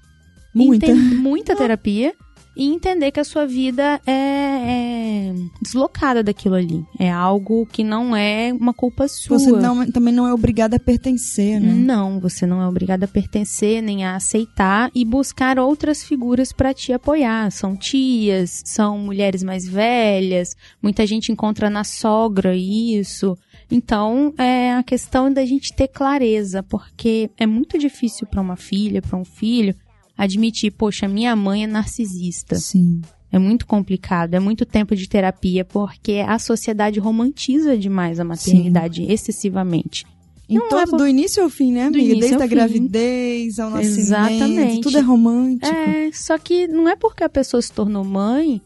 Muita. 0.54 0.94
muita 0.94 1.56
terapia. 1.56 2.14
E 2.56 2.67
entender 2.73 3.11
que 3.11 3.19
a 3.21 3.25
sua 3.25 3.47
vida 3.47 4.01
é, 4.06 4.12
é 4.12 5.35
deslocada 5.61 6.23
daquilo 6.23 6.55
ali. 6.55 6.85
É 6.99 7.11
algo 7.11 7.67
que 7.67 7.83
não 7.83 8.15
é 8.15 8.53
uma 8.53 8.73
culpa 8.73 9.09
sua. 9.09 9.39
Você 9.39 9.51
não- 9.51 9.91
também 9.91 10.12
não 10.15 10.27
é 10.27 10.33
obrigada 10.33 10.77
a 10.77 10.81
pertencer, 10.81 11.61
né? 11.61 11.73
Não, 11.73 12.21
você 12.21 12.47
não 12.47 12.62
é 12.62 12.69
obrigado 12.69 13.05
a 13.05 13.09
pertencer 13.09 13.83
nem 13.83 14.05
a 14.05 14.17
aceitar 14.17 14.91
e 14.95 15.05
buscar 15.05 15.59
outras 15.59 16.03
figuras 16.05 16.53
para 16.53 16.73
te 16.73 16.93
apoiar. 16.93 17.51
São 17.51 17.77
tias, 17.77 18.62
são 18.65 18.99
mulheres 18.99 19.43
mais 19.43 19.67
velhas, 19.67 20.56
muita 20.83 21.06
gente 21.06 21.33
encontra 21.33 21.69
na 21.69 21.85
sogra 21.85 22.55
isso. 22.56 23.37
Então, 23.71 24.33
é 24.39 24.73
a 24.75 24.83
questão 24.83 25.33
da 25.33 25.45
gente 25.45 25.75
ter 25.75 25.89
clareza, 25.89 26.62
porque 26.62 27.31
é 27.39 27.47
muito 27.47 27.79
difícil 27.79 28.27
para 28.27 28.41
uma 28.41 28.56
filha, 28.56 29.01
para 29.03 29.19
um 29.19 29.25
filho, 29.25 29.75
admitir, 30.16 30.70
poxa, 30.72 31.06
minha 31.08 31.34
mãe 31.37 31.64
é 31.64 31.66
narcisista. 31.66 32.56
Sim. 32.56 33.00
É 33.32 33.38
muito 33.38 33.66
complicado, 33.66 34.34
é 34.34 34.40
muito 34.40 34.64
tempo 34.64 34.94
de 34.94 35.08
terapia, 35.08 35.64
porque 35.64 36.22
a 36.26 36.38
sociedade 36.38 37.00
romantiza 37.00 37.76
demais 37.76 38.20
a 38.20 38.25
maternidade 38.25 39.02
excessivamente. 39.11 40.06
Em 40.49 40.56
Não 40.58 40.69
todo, 40.69 40.81
é 40.82 40.87
por- 40.87 40.99
do 40.99 41.08
início 41.08 41.43
ao 41.43 41.49
fim, 41.49 41.72
né, 41.72 41.90
Do 41.90 41.96
amiga? 41.96 42.02
início 42.12 42.20
Desde 42.38 42.43
a 42.43 42.46
gravidez 42.46 43.58
ao 43.58 43.70
nascimento. 43.70 43.99
Exatamente. 43.99 44.81
Tudo 44.82 44.99
é 44.99 45.00
romântico. 45.00 45.75
É, 45.75 46.11
só 46.12 46.38
que 46.38 46.69
não 46.69 46.88
é 46.88 46.94
porque 46.94 47.25
a 47.25 47.28
pessoa 47.28 47.60
se 47.62 47.72
tornou 47.72 48.05
mãe 48.05 48.60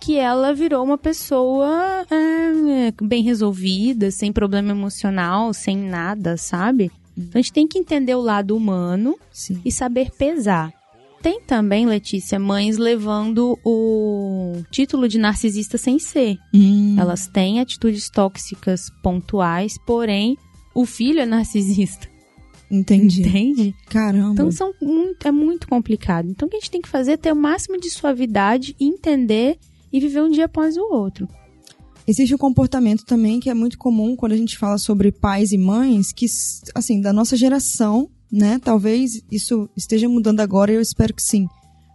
que 0.00 0.16
ela 0.16 0.54
virou 0.54 0.82
uma 0.84 0.96
pessoa 0.96 2.06
é, 2.10 2.92
bem 3.02 3.22
resolvida, 3.22 4.10
sem 4.10 4.32
problema 4.32 4.70
emocional, 4.70 5.52
sem 5.52 5.76
nada, 5.76 6.36
sabe? 6.36 6.90
Então 7.16 7.32
a 7.38 7.42
gente 7.42 7.52
tem 7.52 7.68
que 7.68 7.78
entender 7.78 8.14
o 8.14 8.20
lado 8.20 8.56
humano 8.56 9.16
Sim. 9.30 9.60
e 9.64 9.70
saber 9.70 10.10
pesar. 10.16 10.72
Tem 11.28 11.42
também, 11.42 11.84
Letícia, 11.84 12.38
mães 12.38 12.78
levando 12.78 13.58
o 13.62 14.62
título 14.70 15.06
de 15.06 15.18
narcisista 15.18 15.76
sem 15.76 15.98
ser. 15.98 16.38
Hum, 16.54 16.96
Elas 16.98 17.26
têm 17.26 17.60
atitudes 17.60 18.08
tóxicas 18.08 18.88
pontuais, 19.02 19.74
porém 19.86 20.38
o 20.74 20.86
filho 20.86 21.20
é 21.20 21.26
narcisista. 21.26 22.08
entendi. 22.70 23.20
Entende? 23.20 23.74
Caramba. 23.90 24.32
Então 24.32 24.50
são 24.50 24.72
muito, 24.80 25.28
é 25.28 25.30
muito 25.30 25.68
complicado. 25.68 26.30
Então 26.30 26.48
o 26.48 26.50
que 26.50 26.56
a 26.56 26.60
gente 26.60 26.70
tem 26.70 26.80
que 26.80 26.88
fazer 26.88 27.12
é 27.12 27.16
ter 27.18 27.30
o 27.30 27.36
máximo 27.36 27.78
de 27.78 27.90
suavidade, 27.90 28.74
entender 28.80 29.58
e 29.92 30.00
viver 30.00 30.22
um 30.22 30.30
dia 30.30 30.46
após 30.46 30.78
o 30.78 30.90
outro. 30.90 31.28
Existe 32.06 32.34
um 32.34 32.38
comportamento 32.38 33.04
também 33.04 33.38
que 33.38 33.50
é 33.50 33.54
muito 33.54 33.76
comum 33.76 34.16
quando 34.16 34.32
a 34.32 34.36
gente 34.38 34.56
fala 34.56 34.78
sobre 34.78 35.12
pais 35.12 35.52
e 35.52 35.58
mães, 35.58 36.10
que, 36.10 36.24
assim, 36.74 37.02
da 37.02 37.12
nossa 37.12 37.36
geração, 37.36 38.08
né? 38.30 38.58
Talvez 38.62 39.22
isso 39.30 39.68
esteja 39.76 40.08
mudando 40.08 40.40
agora, 40.40 40.72
eu 40.72 40.80
espero 40.80 41.14
que 41.14 41.22
sim. 41.22 41.48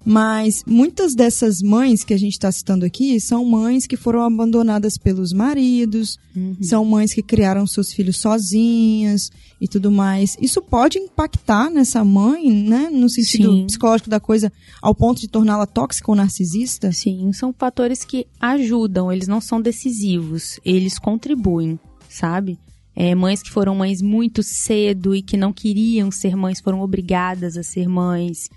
Mas 0.06 0.64
muitas 0.68 1.16
dessas 1.16 1.62
mães 1.62 2.04
que 2.04 2.14
a 2.14 2.20
gente 2.20 2.34
está 2.34 2.52
citando 2.52 2.86
aqui 2.86 3.20
são 3.22 3.46
mães 3.46 3.88
que 3.88 3.96
foram 3.96 4.22
abandonadas 4.22 4.98
pelos 4.98 5.32
maridos, 5.32 6.20
são 6.62 6.84
mães 6.84 7.14
que 7.14 7.24
criaram 7.24 7.66
seus 7.66 7.94
filhos 7.94 8.18
sozinhas 8.18 9.32
e 9.62 9.68
tudo 9.68 9.90
mais. 9.90 10.36
Isso 10.42 10.62
pode 10.62 10.98
impactar 10.98 11.70
nessa 11.70 12.04
mãe, 12.04 12.52
né? 12.52 12.90
No 12.92 13.10
sentido 13.10 13.50
Sim. 13.50 13.66
psicológico 13.66 14.10
da 14.10 14.20
coisa, 14.20 14.52
ao 14.82 14.94
ponto 14.94 15.22
de 15.22 15.30
torná-la 15.30 15.66
tóxica 15.66 16.12
ou 16.12 16.18
narcisista? 16.18 16.92
Sim, 16.92 17.32
são 17.32 17.54
fatores 17.54 18.04
que 18.04 18.28
ajudam, 18.42 19.10
eles 19.10 19.28
não 19.28 19.40
são 19.40 19.62
decisivos, 19.62 20.60
eles 20.66 21.00
contribuem, 21.00 21.80
sabe? 22.10 22.60
É, 22.96 23.16
mães 23.16 23.42
que 23.42 23.50
foram 23.50 23.76
mães 23.76 24.02
muito 24.02 24.44
cedo 24.44 25.16
e 25.16 25.22
que 25.22 25.36
não 25.36 25.52
queriam 25.52 26.12
ser 26.12 26.36
mães, 26.36 26.62
foram 26.62 26.82
obrigadas 26.82 27.58
a 27.58 27.64
ser 27.64 27.88
mães. 27.88 28.50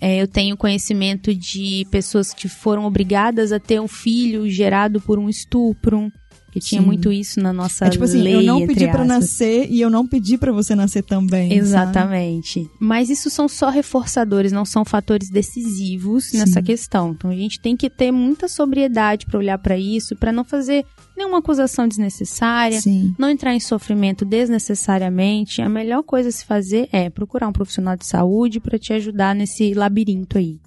É, 0.00 0.20
eu 0.22 0.26
tenho 0.26 0.56
conhecimento 0.56 1.34
de 1.34 1.86
pessoas 1.90 2.32
que 2.32 2.48
foram 2.48 2.86
obrigadas 2.86 3.52
a 3.52 3.60
ter 3.60 3.80
um 3.80 3.88
filho 3.88 4.48
gerado 4.48 5.00
por 5.00 5.18
um 5.18 5.28
estupro, 5.28 6.10
que 6.50 6.60
tinha 6.60 6.80
Sim. 6.80 6.86
muito 6.86 7.12
isso 7.12 7.40
na 7.40 7.52
nossa 7.52 7.86
É 7.86 7.90
tipo 7.90 8.04
assim, 8.04 8.20
lei, 8.22 8.34
eu 8.34 8.42
não 8.42 8.66
pedi 8.66 8.84
pra 8.88 9.02
aspas. 9.02 9.06
nascer 9.08 9.66
e 9.70 9.80
eu 9.80 9.88
não 9.90 10.06
pedi 10.06 10.36
pra 10.36 10.50
você 10.52 10.74
nascer 10.74 11.02
também. 11.02 11.48
sabe? 11.50 11.54
Exatamente. 11.60 12.70
Mas 12.78 13.08
isso 13.10 13.30
são 13.30 13.48
só 13.48 13.70
reforçadores, 13.70 14.50
não 14.52 14.64
são 14.64 14.84
fatores 14.84 15.30
decisivos 15.30 16.32
nessa 16.32 16.60
Sim. 16.60 16.62
questão. 16.62 17.10
Então 17.12 17.30
a 17.30 17.36
gente 17.36 17.60
tem 17.60 17.76
que 17.76 17.88
ter 17.88 18.10
muita 18.10 18.48
sobriedade 18.48 19.26
para 19.26 19.38
olhar 19.38 19.58
para 19.58 19.78
isso, 19.78 20.16
para 20.16 20.32
não 20.32 20.44
fazer 20.44 20.84
nenhuma 21.16 21.38
acusação 21.38 21.86
desnecessária, 21.86 22.80
Sim. 22.80 23.14
não 23.18 23.28
entrar 23.28 23.54
em 23.54 23.60
sofrimento 23.60 24.24
desnecessariamente. 24.24 25.60
A 25.62 25.68
melhor 25.68 26.02
coisa 26.02 26.28
a 26.28 26.32
se 26.32 26.44
fazer 26.44 26.88
é 26.92 27.10
procurar 27.10 27.48
um 27.48 27.52
profissional 27.52 27.96
de 27.96 28.06
saúde 28.06 28.60
para 28.60 28.78
te 28.78 28.92
ajudar 28.92 29.34
nesse 29.34 29.74
labirinto 29.74 30.38
aí. 30.38 30.58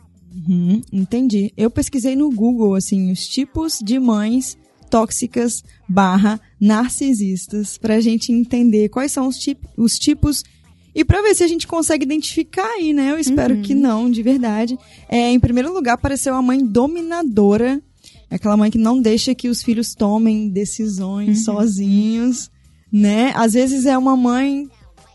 Uhum, 0.47 0.81
entendi. 0.91 1.51
Eu 1.55 1.69
pesquisei 1.69 2.15
no 2.15 2.29
Google, 2.31 2.73
assim, 2.75 3.11
os 3.11 3.27
tipos 3.27 3.77
de 3.83 3.99
mães 3.99 4.57
tóxicas 4.93 5.63
barra 5.89 6.39
narcisistas 6.61 7.77
pra 7.79 7.99
gente 7.99 8.31
entender 8.31 8.89
quais 8.89 9.11
são 9.11 9.27
os, 9.27 9.37
tip 9.37 9.57
os 9.75 9.97
tipos 9.97 10.43
e 10.95 11.03
pra 11.03 11.23
ver 11.23 11.33
se 11.33 11.43
a 11.43 11.47
gente 11.47 11.65
consegue 11.65 12.03
identificar 12.05 12.67
aí, 12.75 12.93
né? 12.93 13.09
Eu 13.11 13.17
espero 13.17 13.55
Uhum. 13.55 13.61
que 13.63 13.73
não, 13.73 14.11
de 14.11 14.21
verdade. 14.21 14.77
É, 15.09 15.31
em 15.31 15.39
primeiro 15.39 15.73
lugar, 15.73 15.93
apareceu 15.95 16.35
a 16.35 16.41
mãe 16.41 16.63
dominadora. 16.63 17.81
Aquela 18.29 18.55
mãe 18.55 18.69
que 18.69 18.77
não 18.77 19.01
deixa 19.01 19.33
que 19.33 19.49
os 19.49 19.63
filhos 19.63 19.95
tomem 19.95 20.49
decisões 20.49 21.39
Uhum. 21.39 21.43
sozinhos, 21.55 22.51
né? 22.91 23.31
Às 23.35 23.53
vezes 23.53 23.87
é 23.87 23.97
uma 23.97 24.15
mãe 24.15 24.67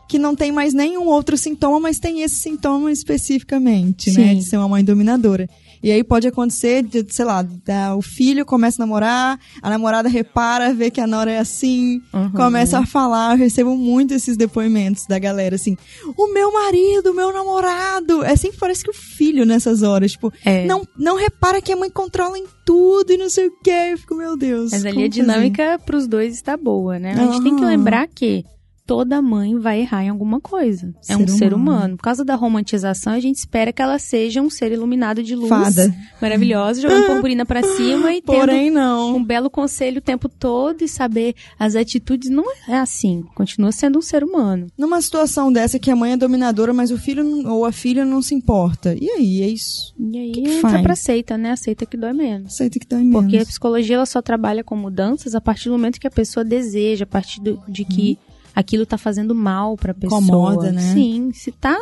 que 0.08 0.18
não 0.18 0.34
tem 0.34 0.50
mais 0.50 0.74
nenhum 0.74 1.06
outro 1.06 1.36
sintoma, 1.36 1.78
mas 1.78 1.98
tem 2.00 2.22
esse 2.22 2.36
sintoma 2.36 2.90
especificamente, 2.90 4.10
né? 4.10 4.30
Sim. 4.32 4.38
De 4.38 4.44
ser 4.44 4.56
uma 4.56 4.68
mãe 4.68 4.82
dominadora. 4.82 5.48
E 5.82 5.90
aí 5.90 6.02
pode 6.02 6.26
acontecer, 6.28 6.82
de, 6.82 7.04
sei 7.08 7.24
lá, 7.24 7.42
da- 7.42 7.94
o 7.96 8.02
filho 8.02 8.44
começa 8.44 8.82
a 8.82 8.86
namorar, 8.86 9.38
a 9.62 9.70
namorada 9.70 10.08
repara, 10.08 10.72
vê 10.74 10.90
que 10.90 11.00
a 11.00 11.06
nora 11.06 11.30
é 11.30 11.38
assim, 11.38 12.00
Uhum. 12.12 12.30
começa 12.32 12.78
a 12.78 12.86
falar. 12.86 13.32
Eu 13.34 13.38
recebo 13.38 13.76
muito 13.76 14.14
esses 14.14 14.36
depoimentos 14.36 15.06
da 15.06 15.18
galera, 15.18 15.54
assim, 15.54 15.76
o 16.16 16.32
meu 16.32 16.52
marido, 16.52 17.10
o 17.10 17.14
meu 17.14 17.32
namorado. 17.32 18.24
É 18.24 18.34
sempre 18.36 18.58
parece 18.58 18.82
que 18.84 18.90
o 18.90 18.94
filho 18.94 19.44
nessas 19.46 19.82
horas, 19.82 20.12
tipo, 20.12 20.32
É. 20.44 20.66
não, 20.66 20.82
não 20.96 21.16
repara 21.16 21.60
que 21.62 21.72
a 21.72 21.76
mãe 21.76 21.90
controla 21.90 22.38
em 22.38 22.44
tudo 22.64 23.12
e 23.12 23.16
não 23.16 23.30
sei 23.30 23.46
o 23.48 23.52
que. 23.62 23.70
Eu 23.70 23.98
fico, 23.98 24.14
meu 24.14 24.36
Deus. 24.36 24.72
Mas 24.72 24.84
ali 24.84 25.04
a 25.04 25.08
dinâmica 25.08 25.78
pros 25.84 26.06
dois 26.06 26.34
está 26.34 26.56
boa, 26.56 26.98
né? 26.98 27.12
A 27.14 27.32
gente 27.32 27.42
tem 27.42 27.56
que 27.56 27.64
lembrar 27.64 28.06
que 28.08 28.44
toda 28.88 29.20
mãe 29.20 29.58
vai 29.58 29.82
errar 29.82 30.02
em 30.02 30.08
alguma 30.08 30.40
coisa. 30.40 30.94
é 31.06 31.14
um 31.14 31.28
Ser 31.28 31.36
ser 31.36 31.52
humano. 31.54 31.76
humano. 31.78 31.96
Por 31.98 32.02
causa 32.04 32.24
da 32.24 32.34
romantização, 32.34 33.12
a 33.12 33.20
gente 33.20 33.36
espera 33.36 33.70
que 33.70 33.82
ela 33.82 33.98
seja 33.98 34.40
um 34.40 34.48
ser 34.48 34.72
iluminado 34.72 35.22
de 35.22 35.34
luz. 35.36 35.50
Fada. 35.50 35.94
Maravilhosa, 36.22 36.80
jogando 36.80 37.06
purpurina 37.06 37.44
pra 37.44 37.62
cima 37.62 38.14
e 38.14 38.22
tendo 38.22 38.38
Porém, 38.38 38.70
não. 38.70 39.16
um 39.16 39.22
belo 39.22 39.50
conselho 39.50 39.98
o 39.98 40.00
tempo 40.00 40.26
todo 40.26 40.80
e 40.82 40.88
saber 40.88 41.34
as 41.58 41.76
atitudes. 41.76 42.30
Não 42.30 42.44
é 42.66 42.78
assim. 42.78 43.24
Continua 43.34 43.72
sendo 43.72 43.98
um 43.98 44.02
ser 44.02 44.24
humano. 44.24 44.68
Numa 44.78 45.02
situação 45.02 45.52
dessa 45.52 45.78
que 45.78 45.90
a 45.90 45.96
mãe 45.96 46.12
é 46.12 46.16
dominadora, 46.16 46.72
mas 46.72 46.90
o 46.90 46.96
filho 46.96 47.46
ou 47.46 47.66
a 47.66 47.72
filha 47.72 48.06
não 48.06 48.22
se 48.22 48.34
importa. 48.34 48.96
E 48.98 49.08
aí, 49.10 49.42
é 49.42 49.48
isso. 49.48 49.94
E 49.98 50.16
aí 50.18 50.32
Que 50.32 50.40
que 50.42 50.48
entra 50.50 50.70
faz? 50.70 50.82
pra 50.82 50.96
seita, 50.96 51.36
né? 51.36 51.50
Aceita 51.50 51.84
que 51.84 51.96
dói 51.98 52.14
menos. 52.14 52.54
Aceita 52.54 52.78
que 52.78 52.86
dói 52.86 53.00
menos. 53.04 53.20
Porque 53.20 53.36
a 53.36 53.44
psicologia 53.44 53.96
ela 53.96 54.06
só 54.06 54.22
trabalha 54.22 54.64
com 54.64 54.74
mudanças 54.74 55.34
a 55.34 55.40
partir 55.42 55.68
do 55.68 55.72
momento 55.72 56.00
que 56.00 56.06
a 56.06 56.10
pessoa 56.10 56.42
deseja, 56.42 57.04
a 57.04 57.06
partir 57.06 57.40
do- 57.42 57.60
de 57.68 57.84
que 57.84 58.16
aquilo 58.58 58.84
tá 58.84 58.98
fazendo 58.98 59.34
mal 59.34 59.76
pra 59.76 59.94
pessoa. 59.94 60.20
Incomoda, 60.20 60.72
né? 60.72 60.92
Sim, 60.92 61.30
se 61.32 61.52
tá 61.52 61.78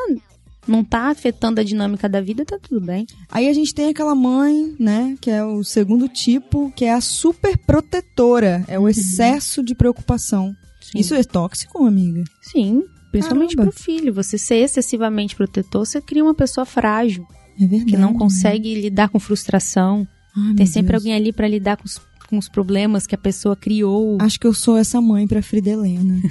não 0.69 0.83
tá 0.83 1.11
afetando 1.11 1.61
a 1.61 1.65
dinâmica 1.65 2.09
da 2.09 2.21
vida, 2.21 2.45
tá 2.45 2.59
tudo 2.61 2.85
bem. 2.85 3.07
Aí 3.31 3.49
a 3.49 3.53
gente 3.53 3.73
tem 3.73 3.89
aquela 3.89 4.17
mãe, 4.17 4.75
né, 4.81 5.17
que 5.21 5.31
é 5.31 5.45
o 5.45 5.63
segundo 5.63 6.09
tipo, 6.09 6.73
que 6.75 6.85
é 6.85 6.93
a 6.93 7.01
super 7.01 7.57
protetora, 7.57 8.65
é 8.67 8.77
o 8.79 8.89
excesso 8.89 9.63
de 9.63 9.75
preocupação. 9.77 10.47
Uhum. 10.49 10.55
Sim. 10.81 10.99
Isso 10.99 11.15
é 11.15 11.23
tóxico, 11.23 11.87
amiga? 11.87 12.25
Sim, 12.43 12.83
principalmente 13.13 13.55
Caramba. 13.57 13.73
pro 13.73 13.81
filho. 13.83 14.13
Você 14.13 14.37
ser 14.37 14.57
excessivamente 14.57 15.37
protetor, 15.37 15.87
você 15.87 16.01
cria 16.01 16.23
uma 16.25 16.35
pessoa 16.35 16.65
frágil, 16.67 17.25
É 17.61 17.67
verdade. 17.67 17.93
que 17.93 17.97
não 17.97 18.13
consegue 18.13 18.75
lidar 18.75 19.09
com 19.09 19.19
frustração. 19.21 20.07
Ai, 20.37 20.55
Tem 20.55 20.67
sempre 20.67 20.93
Deus. 20.93 21.03
alguém 21.03 21.15
ali 21.15 21.33
pra 21.33 21.47
lidar 21.49 21.77
com 21.77 21.85
os, 21.85 22.01
com 22.27 22.37
os 22.39 22.49
problemas 22.49 23.07
que 23.07 23.15
a 23.15 23.19
pessoa 23.19 23.55
criou. 23.57 24.19
Acho 24.21 24.39
que 24.41 24.47
eu 24.47 24.53
sou 24.55 24.77
essa 24.77 25.01
mãe 25.01 25.27
pra 25.27 25.43
Frida 25.43 25.71
Helena. 25.71 26.21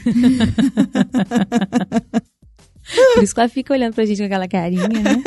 Por 3.15 3.23
isso 3.23 3.33
que 3.33 3.39
ela 3.39 3.49
fica 3.49 3.73
olhando 3.73 3.95
pra 3.95 4.05
gente 4.05 4.19
com 4.19 4.25
aquela 4.25 4.47
carinha, 4.47 4.87
né? 4.87 5.23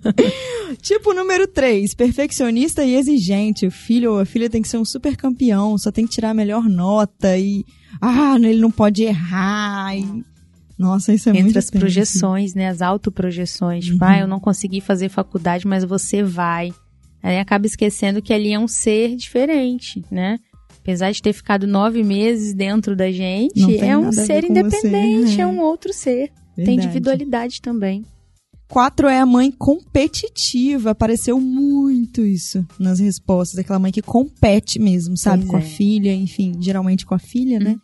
tipo 0.80 1.12
número 1.12 1.46
3, 1.46 1.92
perfeccionista 1.94 2.82
e 2.84 2.94
exigente. 2.94 3.66
O 3.66 3.70
filho 3.70 4.12
ou 4.12 4.18
a 4.20 4.24
filha 4.24 4.48
tem 4.48 4.62
que 4.62 4.68
ser 4.68 4.78
um 4.78 4.84
super 4.84 5.14
campeão, 5.14 5.76
só 5.76 5.92
tem 5.92 6.06
que 6.06 6.12
tirar 6.12 6.30
a 6.30 6.34
melhor 6.34 6.64
nota 6.64 7.36
e 7.36 7.64
ah, 8.00 8.36
ele 8.36 8.60
não 8.60 8.70
pode 8.70 9.02
errar. 9.02 9.94
e- 9.94 10.24
Nossa, 10.78 11.12
isso 11.12 11.28
é 11.28 11.32
muito 11.34 11.48
Entre 11.48 11.58
as 11.58 11.70
projeções, 11.70 12.54
né? 12.54 12.68
As 12.68 12.80
autoprojeções. 12.80 13.84
Tipo, 13.84 14.02
Uhum. 14.02 14.10
ah, 14.10 14.18
eu 14.20 14.26
não 14.26 14.40
consegui 14.40 14.80
fazer 14.80 15.10
faculdade, 15.10 15.66
mas 15.66 15.84
você 15.84 16.22
vai. 16.22 16.72
Aí 17.26 17.40
acaba 17.40 17.66
esquecendo 17.66 18.22
que 18.22 18.32
ali 18.32 18.52
é 18.52 18.58
um 18.58 18.68
ser 18.68 19.16
diferente, 19.16 20.00
né? 20.08 20.38
Apesar 20.78 21.10
de 21.10 21.20
ter 21.20 21.32
ficado 21.32 21.66
nove 21.66 22.04
meses 22.04 22.54
dentro 22.54 22.94
da 22.94 23.10
gente, 23.10 23.66
tem 23.66 23.90
é 23.90 23.98
um 23.98 24.06
a 24.06 24.12
ser 24.12 24.46
com 24.46 24.54
você, 24.54 24.60
independente, 24.60 25.36
né? 25.36 25.42
é 25.42 25.46
um 25.48 25.58
outro 25.58 25.92
ser. 25.92 26.30
Tem 26.54 26.66
Verdade. 26.66 26.86
individualidade 26.86 27.60
também. 27.60 28.04
Quatro 28.68 29.08
é 29.08 29.18
a 29.18 29.26
mãe 29.26 29.50
competitiva. 29.50 30.90
Apareceu 30.90 31.40
muito 31.40 32.20
isso 32.20 32.64
nas 32.78 33.00
respostas. 33.00 33.58
Aquela 33.58 33.80
mãe 33.80 33.90
que 33.90 34.02
compete 34.02 34.78
mesmo, 34.78 35.16
sabe? 35.16 35.46
Pois 35.46 35.50
com 35.50 35.56
a 35.56 35.60
é. 35.60 35.62
Uhum. 35.64 35.68
filha, 35.68 36.14
enfim, 36.14 36.54
geralmente 36.60 37.04
com 37.04 37.14
a 37.16 37.18
filha, 37.18 37.58
né? 37.58 37.76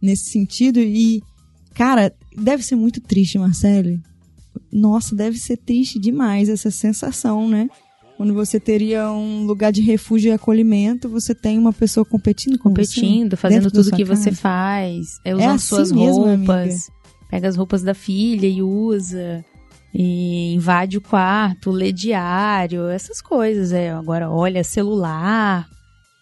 Nesse 0.00 0.30
sentido. 0.30 0.78
E, 0.78 1.20
cara, 1.74 2.14
deve 2.36 2.62
ser 2.62 2.76
muito 2.76 3.00
triste, 3.00 3.40
Marcele. 3.40 4.00
Nossa, 4.72 5.16
deve 5.16 5.36
ser 5.36 5.56
triste 5.56 5.98
demais 5.98 6.48
essa 6.48 6.70
sensação, 6.70 7.48
né? 7.48 7.68
Quando 8.16 8.32
você 8.32 8.60
teria 8.60 9.10
um 9.10 9.44
lugar 9.44 9.72
de 9.72 9.80
refúgio 9.80 10.30
e 10.30 10.32
acolhimento, 10.32 11.08
você 11.08 11.34
tem 11.34 11.58
uma 11.58 11.72
pessoa 11.72 12.04
competindo 12.04 12.58
com 12.58 12.70
você. 12.70 13.00
Competindo, 13.00 13.36
fazendo 13.36 13.64
dentro 13.64 13.78
da 13.78 13.84
tudo 13.84 13.96
que 13.96 14.04
você 14.04 14.30
casa. 14.30 14.40
faz. 14.40 15.20
É 15.24 15.34
usando 15.34 15.50
assim 15.50 15.66
suas 15.66 15.92
mesmo, 15.92 16.24
roupas. 16.24 16.90
Pega 17.28 17.48
as 17.48 17.56
roupas 17.56 17.82
da 17.82 17.94
filha 17.94 18.46
e 18.46 18.62
usa. 18.62 19.44
E 19.92 20.54
invade 20.54 20.98
o 20.98 21.00
quarto, 21.00 21.70
lê 21.70 21.92
diário, 21.92 22.88
essas 22.88 23.20
coisas. 23.20 23.72
É. 23.72 23.90
Agora, 23.90 24.30
olha, 24.30 24.62
celular. 24.62 25.68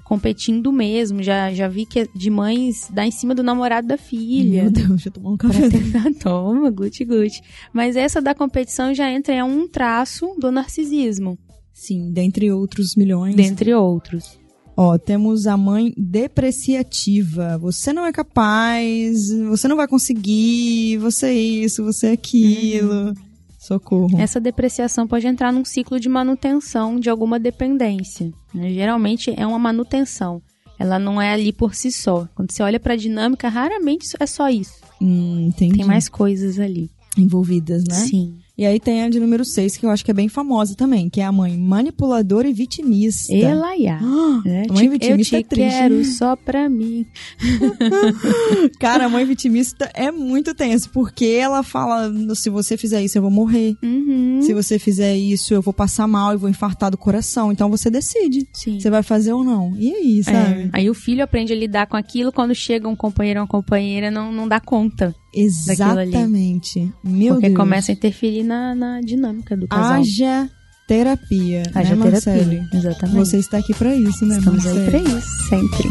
Competindo 0.04 0.72
mesmo. 0.72 1.22
Já, 1.22 1.52
já 1.52 1.68
vi 1.68 1.84
que 1.84 2.00
é 2.00 2.06
de 2.14 2.30
mães 2.30 2.88
dá 2.90 3.06
em 3.06 3.10
cima 3.10 3.34
do 3.34 3.42
namorado 3.42 3.86
da 3.86 3.98
filha. 3.98 4.62
Meu 4.62 4.70
Deus, 4.70 4.88
deixa 4.88 5.08
eu 5.08 5.12
tomar 5.12 5.30
um 5.30 5.36
café. 5.36 5.68
tentar, 5.68 6.12
toma, 6.20 6.70
guti 6.70 7.04
guti. 7.04 7.40
Mas 7.72 7.96
essa 7.96 8.20
da 8.20 8.34
competição 8.34 8.94
já 8.94 9.10
entra 9.10 9.34
em 9.34 9.42
um 9.42 9.66
traço 9.68 10.34
do 10.38 10.50
narcisismo, 10.50 11.38
Sim, 11.72 12.12
dentre 12.12 12.50
outros 12.52 12.94
milhões. 12.96 13.34
dentre 13.34 13.74
outros. 13.74 14.38
Ó, 14.76 14.96
temos 14.96 15.46
a 15.46 15.56
mãe 15.56 15.92
depreciativa. 15.96 17.58
Você 17.58 17.92
não 17.92 18.06
é 18.06 18.12
capaz, 18.12 19.30
você 19.48 19.68
não 19.68 19.76
vai 19.76 19.86
conseguir, 19.86 20.96
você 20.98 21.26
é 21.26 21.34
isso, 21.34 21.84
você 21.84 22.08
é 22.08 22.12
aquilo. 22.12 23.12
Socorro. 23.58 24.18
Essa 24.18 24.40
depreciação 24.40 25.06
pode 25.06 25.26
entrar 25.26 25.52
num 25.52 25.64
ciclo 25.64 26.00
de 26.00 26.08
manutenção 26.08 26.98
de 26.98 27.08
alguma 27.08 27.38
dependência. 27.38 28.32
né? 28.52 28.72
Geralmente 28.72 29.32
é 29.36 29.46
uma 29.46 29.58
manutenção. 29.58 30.42
Ela 30.78 30.98
não 30.98 31.22
é 31.22 31.32
ali 31.32 31.52
por 31.52 31.74
si 31.74 31.92
só. 31.92 32.26
Quando 32.34 32.50
você 32.50 32.62
olha 32.62 32.80
pra 32.80 32.96
dinâmica, 32.96 33.48
raramente 33.48 34.06
é 34.18 34.26
só 34.26 34.48
isso. 34.48 34.74
Hum, 35.00 35.46
entendi. 35.48 35.76
Tem 35.76 35.84
mais 35.86 36.08
coisas 36.08 36.58
ali. 36.58 36.90
envolvidas, 37.16 37.84
né? 37.84 37.94
Sim. 37.94 38.38
E 38.62 38.66
aí 38.66 38.78
tem 38.78 39.02
a 39.02 39.08
de 39.08 39.18
número 39.18 39.44
6, 39.44 39.76
que 39.76 39.84
eu 39.84 39.90
acho 39.90 40.04
que 40.04 40.10
é 40.12 40.14
bem 40.14 40.28
famosa 40.28 40.76
também, 40.76 41.10
que 41.10 41.20
é 41.20 41.24
a 41.24 41.32
mãe 41.32 41.58
manipuladora 41.58 42.48
e 42.48 42.52
vitimista. 42.52 43.34
Ela 43.34 43.76
ia. 43.76 43.96
Ah, 44.00 44.40
a 44.70 44.72
mãe 44.72 44.88
Te- 44.98 45.08
eu 45.10 45.16
vitimista 45.16 45.36
te 45.36 45.40
é 45.40 45.42
triste. 45.42 45.70
quero 45.78 46.04
só 46.04 46.36
pra 46.36 46.68
mim. 46.68 47.04
Cara, 48.78 49.06
a 49.06 49.08
mãe 49.08 49.24
vitimista 49.24 49.90
é 49.94 50.10
muito 50.10 50.54
tenso, 50.54 50.90
porque 50.90 51.24
ela 51.26 51.62
fala, 51.62 52.12
se 52.34 52.48
você 52.50 52.76
fizer 52.76 53.02
isso, 53.02 53.18
eu 53.18 53.22
vou 53.22 53.30
morrer. 53.30 53.74
Uhum. 53.82 54.40
Se 54.42 54.54
você 54.54 54.78
fizer 54.78 55.16
isso, 55.16 55.52
eu 55.54 55.62
vou 55.62 55.72
passar 55.74 56.06
mal 56.06 56.32
e 56.34 56.36
vou 56.36 56.48
infartar 56.48 56.90
do 56.90 56.96
coração. 56.98 57.50
Então 57.52 57.68
você 57.70 57.90
decide. 57.90 58.46
Sim. 58.52 58.78
Você 58.78 58.90
vai 58.90 59.02
fazer 59.02 59.32
ou 59.32 59.42
não. 59.44 59.74
E 59.76 59.92
aí, 59.92 60.22
sabe? 60.24 60.62
É. 60.62 60.70
Aí 60.72 60.90
o 60.90 60.94
filho 60.94 61.24
aprende 61.24 61.52
a 61.52 61.56
lidar 61.56 61.86
com 61.86 61.96
aquilo, 61.96 62.32
quando 62.32 62.54
chega 62.54 62.88
um 62.88 62.96
companheiro 62.96 63.40
ou 63.40 63.44
uma 63.44 63.48
companheira, 63.48 64.10
não, 64.10 64.32
não 64.32 64.46
dá 64.46 64.60
conta. 64.60 65.14
Exatamente. 65.34 66.92
Meu 67.02 67.34
porque 67.34 67.48
Deus. 67.48 67.56
começa 67.58 67.92
a 67.92 67.94
interferir 67.94 68.42
na, 68.42 68.74
na 68.74 69.00
dinâmica 69.00 69.56
do 69.56 69.66
casal. 69.66 70.00
Haja 70.00 70.50
terapia. 70.86 71.62
Haja 71.74 71.96
né, 71.96 72.04
terapia. 72.04 72.32
Marcele? 72.32 72.62
Exatamente. 72.74 73.18
Você 73.18 73.38
está 73.38 73.58
aqui 73.58 73.74
pra 73.74 73.94
isso, 73.94 74.26
né, 74.26 74.38
Estamos 74.38 74.66
aí 74.66 74.74
Marcele? 74.74 74.90
pra 75.04 75.18
isso, 75.18 75.48
sempre. 75.48 75.88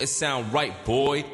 It 0.00 0.06
sound 0.06 0.48
right, 0.52 0.74
boy. 0.86 1.24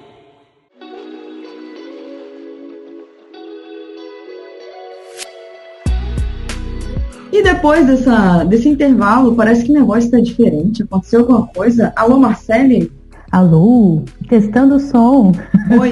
E 7.32 7.42
depois 7.42 7.84
dessa, 7.86 8.44
desse 8.44 8.68
intervalo, 8.68 9.34
parece 9.34 9.64
que 9.64 9.70
o 9.70 9.74
negócio 9.74 10.04
está 10.04 10.20
diferente. 10.20 10.84
Aconteceu 10.84 11.20
alguma 11.20 11.46
coisa? 11.48 11.92
Alô, 11.96 12.16
Marcele? 12.16 12.92
Alô, 13.34 14.04
testando 14.28 14.76
o 14.76 14.78
som. 14.78 15.32
Oi. 15.80 15.90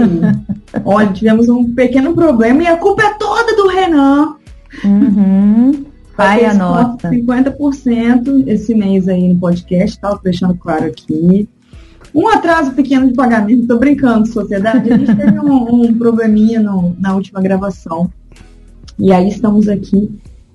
Olha, 0.85 1.13
tivemos 1.13 1.49
um 1.49 1.75
pequeno 1.75 2.15
problema 2.15 2.63
e 2.63 2.69
a 2.69 2.77
culpa 2.77 3.03
é 3.03 3.15
toda 3.15 3.57
do 3.57 3.67
Renan. 3.67 4.37
Uhum. 4.85 5.85
Vai 6.17 6.45
a 6.45 6.55
nossa. 6.55 7.11
50% 7.11 8.45
esse 8.47 8.77
mês 8.77 9.09
aí 9.09 9.27
no 9.27 9.41
podcast, 9.41 9.99
tá? 9.99 10.17
Deixando 10.23 10.55
claro 10.55 10.85
aqui. 10.85 11.49
Um 12.15 12.29
atraso 12.29 12.71
pequeno 12.75 13.09
de 13.09 13.15
pagamento, 13.15 13.67
tô 13.67 13.77
brincando, 13.77 14.29
sociedade. 14.29 14.93
A 14.93 14.97
gente 14.97 15.17
teve 15.17 15.41
um, 15.41 15.87
um 15.87 15.95
probleminha 15.99 16.61
no- 16.61 16.95
na 16.97 17.13
última 17.13 17.41
gravação. 17.43 18.09
E 18.97 19.13
aí 19.13 19.27
estamos 19.29 19.69
aqui 19.69 20.09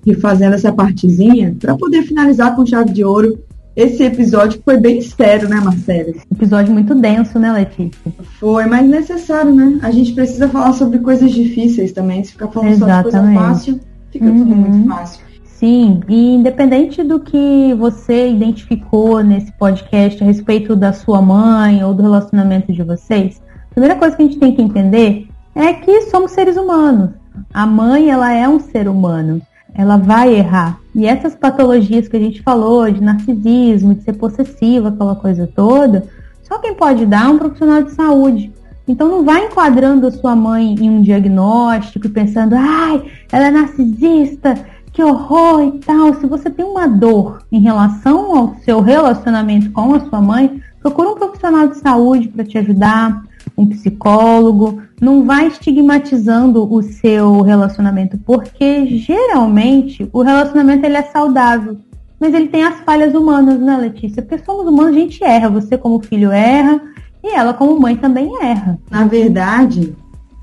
refazendo 0.06 0.54
essa 0.54 0.72
partezinha 0.72 1.54
para 1.60 1.76
poder 1.76 2.04
finalizar 2.04 2.56
com 2.56 2.64
chave 2.64 2.92
de 2.94 3.04
ouro 3.04 3.38
esse 3.80 4.02
episódio 4.02 4.60
foi 4.64 4.76
bem 4.76 5.00
sério, 5.00 5.48
né, 5.48 5.60
Marcela? 5.60 6.12
Episódio 6.32 6.72
muito 6.72 6.94
denso, 6.96 7.38
né, 7.38 7.52
Letícia? 7.52 8.12
Foi, 8.40 8.66
mas 8.66 8.84
necessário, 8.88 9.54
né? 9.54 9.78
A 9.82 9.90
gente 9.92 10.12
precisa 10.14 10.48
falar 10.48 10.72
sobre 10.72 10.98
coisas 10.98 11.30
difíceis 11.30 11.92
também. 11.92 12.24
Se 12.24 12.32
ficar 12.32 12.48
falando 12.48 12.70
Exatamente. 12.72 13.10
só 13.12 13.18
de 13.18 13.24
coisa 13.26 13.40
fácil, 13.40 13.80
fica 14.10 14.26
tudo 14.26 14.50
Uhum. 14.50 14.56
muito 14.56 14.88
fácil. 14.88 15.20
Sim, 15.44 16.00
e 16.08 16.34
independente 16.34 17.02
do 17.04 17.20
que 17.20 17.72
você 17.78 18.28
identificou 18.30 19.22
nesse 19.22 19.52
podcast 19.52 20.22
a 20.22 20.26
respeito 20.26 20.74
da 20.74 20.92
sua 20.92 21.22
mãe 21.22 21.82
ou 21.84 21.94
do 21.94 22.02
relacionamento 22.02 22.72
de 22.72 22.82
vocês, 22.82 23.40
a 23.70 23.70
primeira 23.74 23.94
coisa 23.94 24.16
que 24.16 24.22
a 24.22 24.26
gente 24.26 24.38
tem 24.38 24.54
que 24.54 24.62
entender 24.62 25.28
é 25.54 25.72
que 25.72 26.02
somos 26.02 26.32
seres 26.32 26.56
humanos. 26.56 27.10
A 27.54 27.64
mãe, 27.66 28.10
ela 28.10 28.32
é 28.32 28.48
um 28.48 28.58
ser 28.58 28.88
humano. 28.88 29.40
Ela 29.78 29.96
vai 29.96 30.34
errar. 30.34 30.80
E 30.94 31.06
essas 31.06 31.36
patologias 31.36 32.08
que 32.08 32.16
a 32.16 32.20
gente 32.20 32.42
falou, 32.42 32.90
de 32.90 33.00
narcisismo, 33.00 33.94
de 33.94 34.02
ser 34.02 34.14
possessiva, 34.14 34.88
aquela 34.88 35.14
coisa 35.14 35.46
toda, 35.46 36.04
só 36.42 36.58
quem 36.58 36.74
pode 36.74 37.06
dar 37.06 37.26
é 37.26 37.28
um 37.28 37.38
profissional 37.38 37.82
de 37.82 37.92
saúde. 37.92 38.52
Então 38.88 39.08
não 39.08 39.24
vai 39.24 39.44
enquadrando 39.44 40.08
a 40.08 40.10
sua 40.10 40.34
mãe 40.34 40.74
em 40.74 40.90
um 40.90 41.00
diagnóstico 41.00 42.06
e 42.06 42.10
pensando, 42.10 42.56
ai, 42.58 43.04
ela 43.30 43.46
é 43.46 43.50
narcisista, 43.52 44.54
que 44.92 45.04
horror 45.04 45.62
e 45.62 45.78
tal. 45.78 46.14
Se 46.14 46.26
você 46.26 46.50
tem 46.50 46.64
uma 46.64 46.88
dor 46.88 47.42
em 47.52 47.60
relação 47.60 48.36
ao 48.36 48.56
seu 48.64 48.80
relacionamento 48.80 49.70
com 49.70 49.94
a 49.94 50.00
sua 50.00 50.20
mãe, 50.20 50.60
procura 50.80 51.10
um 51.10 51.14
profissional 51.14 51.68
de 51.68 51.76
saúde 51.76 52.26
para 52.26 52.44
te 52.44 52.58
ajudar, 52.58 53.22
um 53.58 53.66
psicólogo. 53.66 54.80
Não 55.00 55.24
vai 55.24 55.48
estigmatizando 55.48 56.72
o 56.72 56.82
seu 56.82 57.42
relacionamento, 57.42 58.16
porque 58.18 58.86
geralmente 58.86 60.08
o 60.12 60.22
relacionamento 60.22 60.86
ele 60.86 60.96
é 60.96 61.02
saudável. 61.02 61.76
Mas 62.20 62.34
ele 62.34 62.48
tem 62.48 62.62
as 62.62 62.80
falhas 62.80 63.14
humanas, 63.14 63.60
né, 63.60 63.76
Letícia? 63.76 64.22
Porque 64.22 64.44
somos 64.44 64.66
humanos, 64.66 64.96
a 64.96 64.98
gente 64.98 65.22
erra. 65.22 65.50
Você, 65.50 65.76
como 65.76 66.00
filho, 66.00 66.32
erra. 66.32 66.80
E 67.22 67.34
ela, 67.34 67.52
como 67.52 67.78
mãe, 67.78 67.96
também 67.96 68.30
erra. 68.42 68.78
Na 68.90 69.04
verdade, 69.04 69.94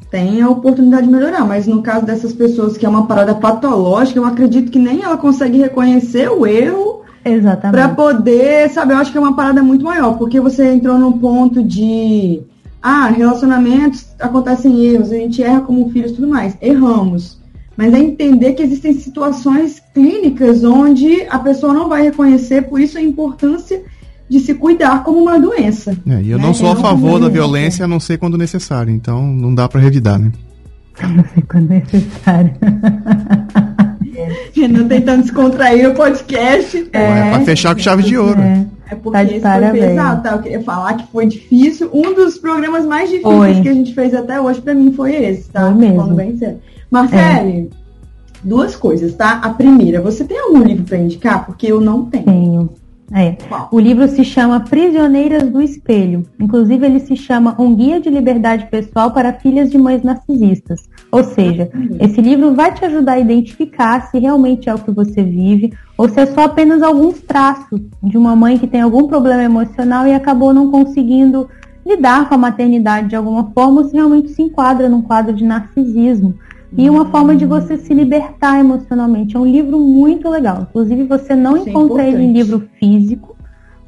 tem 0.10 0.42
a 0.42 0.50
oportunidade 0.50 1.08
de 1.08 1.12
melhorar, 1.12 1.46
mas 1.46 1.68
no 1.68 1.82
caso 1.82 2.06
dessas 2.06 2.32
pessoas 2.32 2.78
que 2.78 2.86
é 2.86 2.90
uma 2.90 3.08
parada 3.08 3.36
patológica, 3.36 4.20
eu 4.20 4.26
acredito 4.26 4.72
que 4.72 4.80
nem 4.80 5.04
ela 5.04 5.18
consegue 5.18 5.58
reconhecer 5.58 6.30
o 6.30 6.46
erro 6.46 7.06
Exatamente. 7.26 7.72
Pra 7.72 7.90
poder, 7.90 8.70
sabe, 8.70 8.94
eu 8.94 8.98
acho 8.98 9.12
que 9.12 9.18
é 9.18 9.22
uma 9.22 9.36
parada 9.36 9.64
muito 9.64 9.84
maior, 9.84 10.16
porque 10.16 10.40
você 10.40 10.72
entrou 10.72 11.00
num 11.00 11.14
ponto 11.14 11.64
de 11.64 12.44
ah, 12.88 13.08
relacionamentos 13.08 14.06
acontecem 14.20 14.86
erros, 14.86 15.12
a 15.12 15.16
gente 15.16 15.42
erra 15.42 15.62
como 15.62 15.90
filhos 15.90 16.12
e 16.12 16.16
tudo 16.16 16.28
mais. 16.28 16.56
Erramos. 16.62 17.40
Mas 17.76 17.92
é 17.94 17.98
entender 17.98 18.54
que 18.54 18.62
existem 18.62 18.94
situações 18.94 19.82
clínicas 19.92 20.64
onde 20.64 21.24
a 21.30 21.40
pessoa 21.40 21.74
não 21.74 21.90
vai 21.90 22.04
reconhecer, 22.04 22.62
por 22.70 22.80
isso 22.80 22.98
a 22.98 23.02
importância 23.02 23.82
de 24.30 24.40
se 24.40 24.54
cuidar 24.54 25.04
como 25.04 25.20
uma 25.20 25.40
doença. 25.40 25.98
É, 26.08 26.22
e 26.22 26.30
eu 26.30 26.38
Né? 26.38 26.44
não 26.46 26.54
sou 26.54 26.72
a 26.72 26.76
favor 26.76 27.20
da 27.20 27.28
violência, 27.28 27.86
a 27.86 27.88
não 27.88 28.00
ser 28.00 28.20
quando 28.20 28.38
necessário. 28.38 28.94
Então 28.94 29.26
não 29.26 29.54
dá 29.54 29.68
pra 29.68 29.82
revidar, 29.82 30.20
né? 30.20 30.32
Não 31.02 31.26
sei 31.34 31.44
quando 31.50 31.72
é 31.72 31.80
necessário. 31.92 32.54
Renan 34.56 34.88
tentando 34.88 35.24
descontrair 35.24 35.90
o 35.90 35.94
podcast. 35.96 36.88
É, 36.94 37.30
pra 37.32 37.40
fechar 37.42 37.76
com 37.76 37.82
chave 37.82 38.04
de 38.04 38.16
ouro. 38.18 38.40
É. 38.40 38.66
É 38.90 38.96
porque 38.96 39.18
Tá 39.18 39.24
de 39.24 39.40
parabéns. 39.40 39.84
foi 39.84 39.90
pesado, 39.90 40.24
tá? 40.24 40.32
Eu 40.34 40.40
queria 40.40 40.62
falar 40.62 40.94
que 40.96 41.08
foi 41.12 41.26
difícil. 41.26 41.90
Um 41.94 42.14
dos 42.14 42.38
programas 42.38 42.86
mais 42.86 43.10
difíceis 43.10 43.60
que 43.62 43.70
a 43.70 43.74
gente 43.74 43.94
fez 43.94 44.14
até 44.14 44.40
hoje 44.40 44.62
pra 44.62 44.74
mim 44.74 44.92
foi 44.92 45.16
esse, 45.16 45.50
tá? 45.50 45.62
Foi 45.72 45.74
mesmo. 45.74 45.98
Falando 45.98 46.16
bem 46.16 46.38
sério. 46.38 46.60
Marcele, 46.92 47.70
duas 48.44 48.76
coisas, 48.76 49.14
tá? 49.16 49.40
A 49.44 49.50
primeira, 49.50 50.02
você 50.02 50.24
tem 50.24 50.40
algum 50.40 50.62
livro 50.62 50.84
pra 50.84 50.98
indicar? 50.98 51.46
Porque 51.46 51.68
eu 51.72 51.82
não 51.82 52.06
tenho. 52.06 52.26
Tenho. 52.26 52.70
É. 53.14 53.38
O 53.72 53.80
livro 53.80 54.08
se 54.08 54.24
chama 54.24 54.62
Prisioneiras 54.62 55.44
do 55.44 55.62
Espelho. 55.62 56.24
Inclusive, 56.40 56.86
ele 56.86 57.00
se 57.00 57.16
chama 57.16 57.56
Um 57.60 57.76
Guia 57.76 58.00
de 58.02 58.10
Liberdade 58.10 58.68
Pessoal 58.70 59.12
para 59.12 59.34
Filhas 59.34 59.70
de 59.70 59.78
Mães 59.78 60.02
Narcisistas. 60.02 60.90
Ou 61.12 61.24
seja, 61.24 61.70
esse 62.00 62.20
livro 62.20 62.54
vai 62.56 62.74
te 62.74 62.84
ajudar 62.84 63.14
a 63.14 63.20
identificar 63.20 64.10
se 64.10 64.18
realmente 64.18 64.70
é 64.70 64.74
o 64.74 64.80
que 64.80 64.92
você 64.92 65.24
vive 65.24 65.72
ou 65.98 66.10
se 66.10 66.20
é 66.20 66.26
só 66.26 66.46
apenas 66.46 66.82
alguns 66.82 67.22
traços 67.22 67.80
de 68.04 68.18
uma 68.18 68.36
mãe 68.36 68.58
que 68.58 68.68
tem 68.68 68.82
algum 68.82 69.08
problema 69.08 69.44
emocional 69.44 70.08
e 70.08 70.14
acabou 70.14 70.54
não 70.54 70.72
conseguindo 70.72 71.48
lidar 71.86 72.28
com 72.28 72.36
a 72.36 72.38
maternidade 72.38 73.10
de 73.10 73.16
alguma 73.16 73.52
forma 73.52 73.82
ou 73.82 73.88
se 73.88 73.94
realmente 73.94 74.30
se 74.30 74.42
enquadra 74.42 74.90
num 74.90 75.02
quadro 75.02 75.32
de 75.32 75.46
narcisismo. 75.46 76.34
E 76.78 76.90
uma 76.90 77.06
forma 77.06 77.36
de 77.36 77.46
você 77.46 77.78
se 77.78 77.94
libertar 77.94 78.60
emocionalmente. 78.60 79.36
É 79.36 79.40
um 79.40 79.46
livro 79.46 79.80
muito 79.80 80.30
legal. 80.30 80.68
Inclusive, 80.70 81.04
você 81.04 81.36
não 81.36 81.58
Isso 81.58 81.68
é 81.68 81.70
encontra 81.72 82.04
ele 82.04 82.24
em 82.24 82.34
livro 82.34 82.68
físico, 82.80 83.36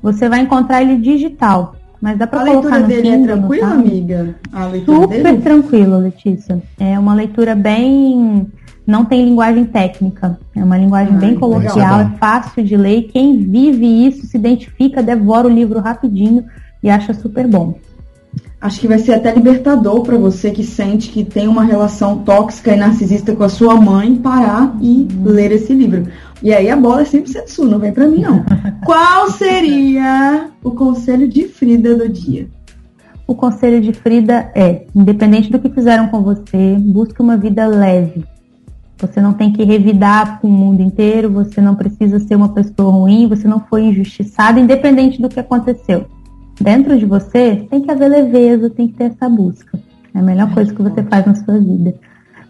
você 0.02 0.30
vai 0.30 0.40
encontrar 0.42 0.82
ele 0.82 0.98
digital. 0.98 1.76
Mas 2.00 2.18
dá 2.18 2.26
A 2.26 2.28
para 2.28 2.46
colocar 2.46 2.80
no 2.80 2.88
dele 2.88 3.08
é 3.08 3.12
Kindle, 3.12 3.36
no 3.38 3.48
tranquila, 3.48 3.72
amiga? 3.74 4.36
Super 4.86 5.24
dele? 5.24 5.38
tranquila, 5.42 5.98
Letícia. 5.98 6.62
É 6.80 6.98
uma 7.00 7.14
leitura 7.14 7.56
bem. 7.56 8.48
Não 8.86 9.04
tem 9.04 9.26
linguagem 9.26 9.66
técnica. 9.66 10.40
É 10.56 10.64
uma 10.64 10.78
linguagem 10.78 11.16
Ah, 11.16 11.18
bem 11.18 11.30
legal. 11.32 11.50
coloquial, 11.50 11.76
Isso 12.02 12.10
é 12.10 12.14
é 12.14 12.18
fácil 12.20 12.64
de 12.64 12.78
ler. 12.78 13.10
Quem 13.12 13.38
vive 13.38 13.86
isso 14.08 14.28
se 14.28 14.38
identifica, 14.38 15.02
devora 15.04 15.48
o 15.48 15.52
livro 15.52 15.80
rapidinho 15.80 16.46
e 16.82 16.90
acha 16.90 17.14
super 17.14 17.48
bom. 17.48 17.74
Acho 18.60 18.80
que 18.80 18.88
vai 18.88 18.98
ser 18.98 19.14
até 19.14 19.32
libertador 19.34 20.02
pra 20.02 20.18
você 20.18 20.50
que 20.50 20.64
sente 20.64 21.10
que 21.10 21.24
tem 21.24 21.48
uma 21.48 21.64
relação 21.64 22.18
tóxica 22.20 22.74
e 22.74 22.76
narcisista 22.76 23.36
com 23.36 23.44
a 23.44 23.50
sua 23.50 23.76
mãe 23.76 24.16
parar 24.16 24.76
e 24.82 25.08
Uhum. 25.14 25.24
ler 25.26 25.52
esse 25.52 25.74
livro. 25.74 26.08
E 26.42 26.52
aí 26.52 26.70
a 26.70 26.76
bola 26.76 27.02
é 27.02 27.06
sempre 27.06 27.32
sua, 27.48 27.68
não 27.68 27.78
vem 27.78 27.92
pra 27.92 28.08
mim 28.08 28.22
não. 28.22 28.44
Qual 28.84 29.30
seria 29.30 30.50
o 30.64 30.72
conselho 30.72 31.28
de 31.28 31.48
Frida 31.48 31.96
do 31.96 32.10
dia? 32.10 32.48
O 33.28 33.36
conselho 33.36 33.80
de 33.80 33.94
Frida 33.94 34.52
é: 34.56 34.86
independente 34.96 35.52
do 35.52 35.60
que 35.60 35.70
fizeram 35.70 36.08
com 36.08 36.24
você, 36.24 36.78
busque 36.80 37.22
uma 37.22 37.38
vida 37.38 37.68
leve. 37.68 38.26
Você 39.00 39.22
não 39.22 39.34
tem 39.34 39.54
que 39.54 39.64
revidar 39.64 40.40
com 40.42 40.48
o 40.48 40.52
mundo 40.52 40.82
inteiro, 40.82 41.30
você 41.30 41.62
não 41.62 41.76
precisa 41.76 42.18
ser 42.18 42.34
uma 42.36 42.50
pessoa 42.50 42.92
ruim, 42.92 43.28
você 43.28 43.48
não 43.48 43.60
foi 43.60 43.84
injustiçada, 43.84 44.60
independente 44.60 45.22
do 45.22 45.30
que 45.30 45.40
aconteceu. 45.40 46.06
Dentro 46.60 46.98
de 46.98 47.06
você 47.06 47.68
tem 47.70 47.82
que 47.82 47.92
haver 47.92 48.10
leveza, 48.10 48.70
tem 48.70 48.88
que 48.88 48.96
ter 48.96 49.06
essa 49.06 49.30
busca. 49.30 49.80
É 50.14 50.20
a 50.20 50.24
melhor 50.24 50.52
coisa 50.54 50.74
que 50.74 50.82
você 50.82 51.04
faz 51.04 51.26
na 51.26 51.36
sua 51.36 51.60
vida. 51.60 51.94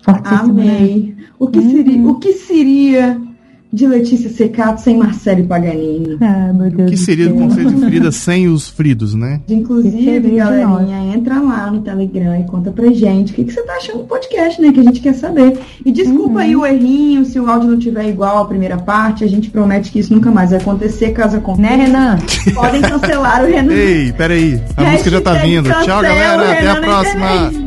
Fortíssimo, 0.03 0.53
né? 0.53 0.77
Amei. 0.77 1.17
O 1.37 1.47
que, 1.47 1.61
seria, 1.61 2.07
o 2.07 2.15
que 2.15 2.33
seria 2.33 3.21
de 3.71 3.85
Letícia 3.85 4.29
Secato 4.29 4.81
sem 4.81 4.97
Marcelo 4.97 5.43
Paganini? 5.45 6.17
Ah, 6.21 6.51
meu 6.53 6.69
Deus 6.69 6.87
O 6.89 6.91
que 6.91 6.97
seria 6.97 7.27
do 7.27 7.35
conceito 7.35 7.73
de 7.73 7.81
Frida 7.85 8.11
sem 8.13 8.47
os 8.47 8.67
fridos, 8.69 9.13
né? 9.13 9.41
Inclusive, 9.49 10.35
galerinha, 10.35 11.13
entra 11.15 11.39
lá 11.41 11.69
no 11.71 11.81
Telegram 11.81 12.39
e 12.39 12.43
conta 12.45 12.71
pra 12.71 12.87
gente 12.91 13.31
o 13.31 13.35
que, 13.35 13.43
que 13.43 13.51
você 13.53 13.61
tá 13.63 13.73
achando 13.73 13.99
do 13.99 14.03
podcast, 14.05 14.61
né? 14.61 14.71
Que 14.71 14.79
a 14.79 14.83
gente 14.83 15.01
quer 15.01 15.13
saber. 15.13 15.57
E 15.85 15.91
desculpa 15.91 16.27
Uhum. 16.33 16.37
aí 16.39 16.55
o 16.55 16.65
errinho, 16.65 17.25
se 17.25 17.39
o 17.39 17.49
áudio 17.49 17.69
não 17.71 17.77
tiver 17.79 18.07
igual 18.09 18.39
à 18.39 18.45
primeira 18.45 18.77
parte, 18.77 19.23
a 19.23 19.27
gente 19.27 19.49
promete 19.49 19.91
que 19.91 19.99
isso 19.99 20.13
nunca 20.13 20.31
mais 20.31 20.51
vai 20.51 20.59
acontecer. 20.59 21.11
Caso 21.11 21.37
aconteça, 21.37 21.57
Né, 21.61 21.75
Renan? 21.85 22.17
podem 22.53 22.81
cancelar 22.81 23.43
o 23.43 23.47
Renan. 23.47 23.73
Ei, 23.73 24.13
peraí, 24.13 24.61
a 24.75 24.83
música 24.83 25.09
já 25.09 25.21
tá 25.21 25.33
vindo. 25.33 25.69
Tchau, 25.69 25.77
cancela 25.79 26.01
galera, 26.03 26.37
o 26.41 26.51
até 26.51 26.67
a 26.69 26.73
na 26.73 26.81
próxima. 26.81 27.66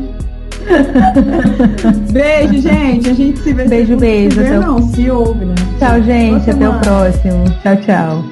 Beijo, 2.11 2.61
gente. 2.61 3.09
A 3.09 3.13
gente 3.13 3.39
se 3.39 3.53
vê. 3.53 3.65
Beijo, 3.67 3.97
beijo, 3.97 4.31
Se 4.35 4.39
vê, 4.41 4.47
até 4.47 4.59
o- 4.59 4.61
não, 4.61 4.81
se 4.89 5.09
ouve, 5.09 5.45
né? 5.45 5.55
Tchau, 5.79 6.01
gente. 6.03 6.49
Até 6.49 6.69
o 6.69 6.79
próximo. 6.79 7.43
Tchau, 7.61 7.75
tchau. 7.77 8.23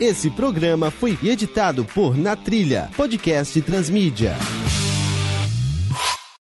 Esse 0.00 0.30
programa 0.30 0.90
foi 0.90 1.18
editado 1.22 1.84
por 1.84 2.16
Na 2.16 2.36
Trilha, 2.36 2.88
podcast 2.96 3.60
Transmídia. 3.62 4.36